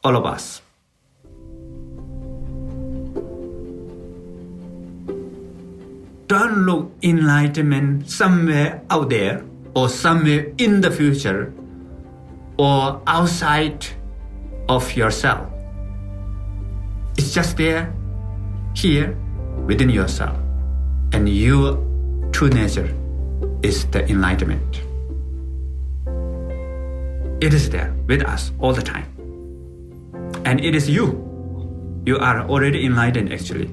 All 0.03 0.15
of 0.15 0.23
us. 0.23 0.61
Don't 6.27 6.67
look 6.67 6.91
enlightenment 7.01 8.07
somewhere 8.07 8.84
out 8.91 9.09
there 9.09 9.43
or 9.73 9.89
somewhere 9.89 10.53
in 10.59 10.81
the 10.81 10.91
future 10.91 11.51
or 12.59 13.01
outside 13.07 13.84
of 14.69 14.95
yourself. 14.95 15.49
It's 17.17 17.34
just 17.34 17.57
there, 17.57 17.91
here, 18.75 19.17
within 19.65 19.89
yourself. 19.89 20.38
And 21.13 21.27
your 21.27 21.81
true 22.31 22.49
nature 22.49 22.93
is 23.63 23.88
the 23.88 24.07
enlightenment. 24.07 24.92
It 27.43 27.53
is 27.53 27.69
there 27.69 27.93
with 28.07 28.23
us 28.23 28.53
all 28.57 28.71
the 28.71 28.81
time. 28.81 29.03
And 30.45 30.63
it 30.63 30.75
is 30.75 30.89
you. 30.89 31.07
You 32.05 32.17
are 32.17 32.47
already 32.47 32.85
enlightened, 32.85 33.33
actually. 33.33 33.67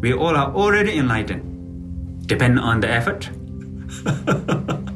We 0.00 0.14
all 0.14 0.34
are 0.34 0.54
already 0.54 0.96
enlightened. 0.96 2.26
Depend 2.26 2.58
on 2.58 2.80
the 2.80 2.88
effort. 2.88 3.28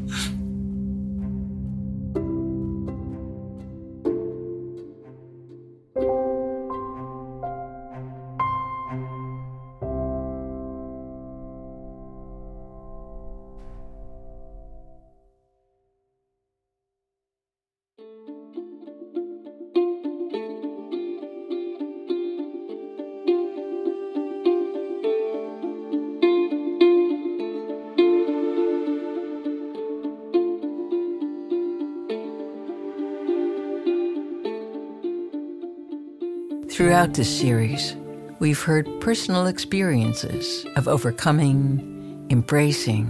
Throughout 37.07 37.19
this 37.19 37.41
series, 37.41 37.95
we've 38.41 38.61
heard 38.61 39.01
personal 39.01 39.47
experiences 39.47 40.67
of 40.75 40.89
overcoming, 40.89 42.27
embracing, 42.31 43.09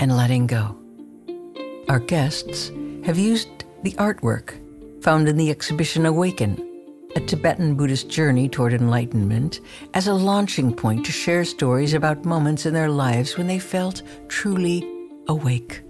and 0.00 0.16
letting 0.16 0.48
go. 0.48 0.76
Our 1.88 2.00
guests 2.00 2.72
have 3.04 3.18
used 3.18 3.48
the 3.84 3.92
artwork 3.92 4.58
found 5.04 5.28
in 5.28 5.36
the 5.36 5.48
exhibition 5.48 6.06
Awaken, 6.06 6.58
a 7.14 7.20
Tibetan 7.20 7.76
Buddhist 7.76 8.08
journey 8.08 8.48
toward 8.48 8.72
enlightenment, 8.72 9.60
as 9.94 10.08
a 10.08 10.14
launching 10.14 10.74
point 10.74 11.06
to 11.06 11.12
share 11.12 11.44
stories 11.44 11.94
about 11.94 12.24
moments 12.24 12.66
in 12.66 12.74
their 12.74 12.90
lives 12.90 13.38
when 13.38 13.46
they 13.46 13.60
felt 13.60 14.02
truly 14.26 14.84
awake. 15.28 15.82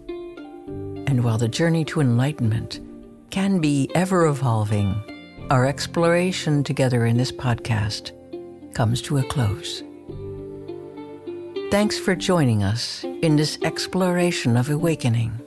And 1.06 1.24
while 1.24 1.38
the 1.38 1.48
journey 1.48 1.86
to 1.86 2.02
enlightenment 2.02 2.80
can 3.30 3.60
be 3.60 3.90
ever 3.94 4.26
evolving, 4.26 5.02
our 5.50 5.66
exploration 5.66 6.62
together 6.62 7.04
in 7.06 7.16
this 7.16 7.32
podcast 7.32 8.12
comes 8.72 9.02
to 9.02 9.18
a 9.18 9.22
close. 9.24 9.82
Thanks 11.72 11.98
for 11.98 12.14
joining 12.14 12.62
us 12.62 13.02
in 13.22 13.34
this 13.34 13.58
exploration 13.62 14.56
of 14.56 14.70
awakening. 14.70 15.40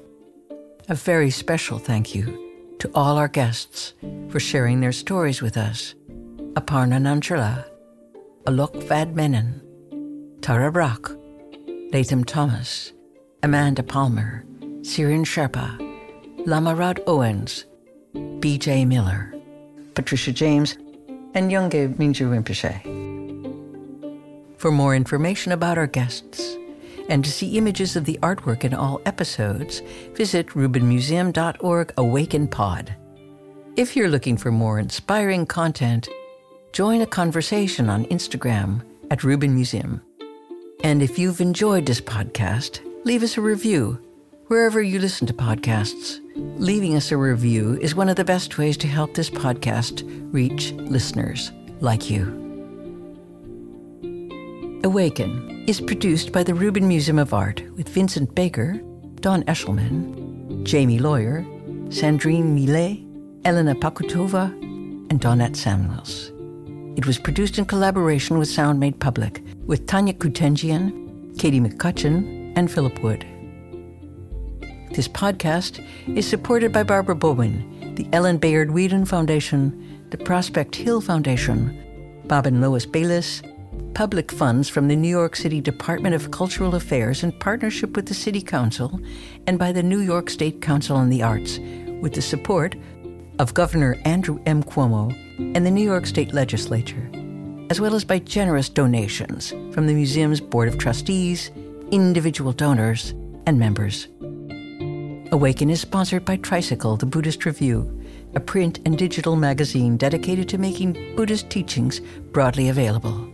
A 0.89 0.95
very 0.95 1.29
special 1.29 1.79
thank 1.79 2.13
you 2.13 2.75
to 2.79 2.91
all 2.93 3.17
our 3.17 3.29
guests 3.29 3.93
for 4.27 4.41
sharing 4.41 4.81
their 4.81 4.91
stories 4.91 5.41
with 5.41 5.55
us. 5.55 5.95
Aparna 6.53 6.99
Nancherla, 6.99 7.65
Alok 8.43 8.83
Vaid-Menon, 8.83 9.61
Tara 10.41 10.69
Brach, 10.69 11.11
Latham 11.93 12.25
Thomas, 12.25 12.91
Amanda 13.41 13.83
Palmer, 13.83 14.43
Tsherin 14.81 15.23
Sherpa, 15.23 15.77
Lama 16.45 16.75
Rod 16.75 16.99
Owens, 17.07 17.63
B.J. 18.39 18.83
Miller, 18.83 19.33
Patricia 19.95 20.31
James, 20.31 20.77
and 21.33 21.51
Youngey 21.51 21.93
Mingyur 21.95 22.29
Rinpoche. 22.29 22.81
For 24.57 24.71
more 24.71 24.95
information 24.95 25.51
about 25.51 25.77
our 25.77 25.87
guests 25.87 26.57
and 27.09 27.23
to 27.25 27.31
see 27.31 27.57
images 27.57 27.95
of 27.95 28.05
the 28.05 28.17
artwork 28.21 28.63
in 28.63 28.73
all 28.73 29.01
episodes, 29.05 29.81
visit 30.13 30.47
rubinmuseum.org 30.49 31.93
Awaken 31.97 32.47
Pod. 32.47 32.95
If 33.75 33.95
you're 33.95 34.09
looking 34.09 34.37
for 34.37 34.51
more 34.51 34.79
inspiring 34.79 35.45
content, 35.45 36.07
join 36.71 37.01
a 37.01 37.05
conversation 37.05 37.89
on 37.89 38.05
Instagram 38.05 38.83
at 39.11 39.23
Rubin 39.23 39.53
Museum. 39.53 40.01
And 40.83 41.01
if 41.01 41.17
you've 41.17 41.41
enjoyed 41.41 41.85
this 41.85 42.01
podcast, 42.01 42.79
leave 43.03 43.23
us 43.23 43.37
a 43.37 43.41
review 43.41 43.99
wherever 44.47 44.81
you 44.81 44.99
listen 44.99 45.27
to 45.27 45.33
podcasts. 45.33 46.19
Leaving 46.35 46.95
us 46.95 47.11
a 47.11 47.17
review 47.17 47.77
is 47.81 47.95
one 47.95 48.09
of 48.09 48.15
the 48.15 48.25
best 48.25 48.57
ways 48.57 48.77
to 48.77 48.87
help 48.87 49.13
this 49.13 49.29
podcast 49.29 50.03
reach 50.33 50.71
listeners 50.73 51.51
like 51.79 52.09
you. 52.09 52.39
Awaken 54.83 55.63
is 55.67 55.79
produced 55.79 56.31
by 56.31 56.43
the 56.43 56.53
Rubin 56.53 56.87
Museum 56.87 57.19
of 57.19 57.33
Art 57.33 57.63
with 57.77 57.87
Vincent 57.89 58.35
Baker, 58.35 58.81
Don 59.21 59.43
Eshelman, 59.43 60.63
Jamie 60.63 60.99
Lawyer, 60.99 61.45
Sandrine 61.87 62.53
Millet, 62.53 62.99
Elena 63.45 63.75
Pakutova, 63.75 64.51
and 65.09 65.21
Donette 65.21 65.55
Samuels. 65.55 66.31
It 66.97 67.07
was 67.07 67.17
produced 67.17 67.57
in 67.57 67.65
collaboration 67.65 68.37
with 68.37 68.49
Sound 68.49 68.79
Made 68.79 68.99
Public 68.99 69.41
with 69.65 69.87
Tanya 69.87 70.13
Kutengian, 70.13 71.39
Katie 71.39 71.61
McCutcheon, 71.61 72.53
and 72.55 72.69
Philip 72.69 73.01
Wood. 73.01 73.25
This 74.93 75.07
podcast 75.07 75.83
is 76.15 76.27
supported 76.27 76.71
by 76.71 76.83
Barbara 76.83 77.15
Bowen, 77.15 77.95
the 77.95 78.07
Ellen 78.13 78.37
Bayard 78.37 78.71
Weedon 78.71 79.05
Foundation, 79.05 80.07
the 80.11 80.17
Prospect 80.17 80.75
Hill 80.75 81.01
Foundation, 81.01 82.21
Bob 82.25 82.45
and 82.45 82.61
Lois 82.61 82.85
Bayliss, 82.85 83.41
public 83.93 84.31
funds 84.31 84.69
from 84.69 84.87
the 84.87 84.95
New 84.95 85.09
York 85.09 85.35
City 85.35 85.61
Department 85.61 86.13
of 86.13 86.31
Cultural 86.31 86.75
Affairs 86.75 87.23
in 87.23 87.31
partnership 87.31 87.95
with 87.95 88.05
the 88.05 88.13
City 88.13 88.41
Council, 88.41 88.99
and 89.47 89.57
by 89.57 89.71
the 89.71 89.83
New 89.83 89.99
York 89.99 90.29
State 90.29 90.61
Council 90.61 90.95
on 90.95 91.09
the 91.09 91.23
Arts, 91.23 91.57
with 92.01 92.13
the 92.13 92.21
support 92.21 92.75
of 93.39 93.53
Governor 93.53 93.97
Andrew 94.05 94.39
M. 94.45 94.63
Cuomo 94.63 95.11
and 95.55 95.65
the 95.65 95.71
New 95.71 95.83
York 95.83 96.05
State 96.05 96.33
Legislature, 96.33 97.09
as 97.69 97.81
well 97.81 97.95
as 97.95 98.05
by 98.05 98.19
generous 98.19 98.69
donations 98.69 99.49
from 99.73 99.87
the 99.87 99.93
museum's 99.93 100.39
Board 100.39 100.67
of 100.67 100.77
Trustees 100.77 101.51
individual 101.93 102.51
donors, 102.51 103.13
and 103.45 103.59
members. 103.59 104.07
Awaken 105.33 105.71
is 105.71 105.81
sponsored 105.81 106.25
by 106.25 106.35
Tricycle, 106.35 106.95
the 106.95 107.07
Buddhist 107.07 107.43
Review, 107.43 108.05
a 108.35 108.39
print 108.39 108.79
and 108.85 108.95
digital 108.95 109.35
magazine 109.35 109.97
dedicated 109.97 110.47
to 110.49 110.59
making 110.59 111.15
Buddhist 111.15 111.49
teachings 111.49 112.01
broadly 112.31 112.69
available. 112.69 113.27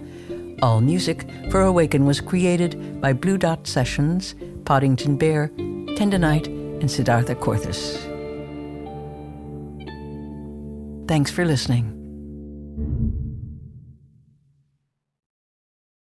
All 0.61 0.79
music 0.79 1.29
for 1.51 1.59
Awaken 1.59 2.05
was 2.05 2.21
created 2.21 3.01
by 3.01 3.11
Blue 3.11 3.37
Dot 3.37 3.67
Sessions, 3.67 4.33
Poddington 4.63 5.17
Bear, 5.17 5.49
Tendonite, 5.97 6.47
and 6.79 6.89
Siddhartha 6.89 7.35
Korthus. 7.35 7.97
Thanks 11.05 11.31
for 11.31 11.43
listening. 11.43 11.98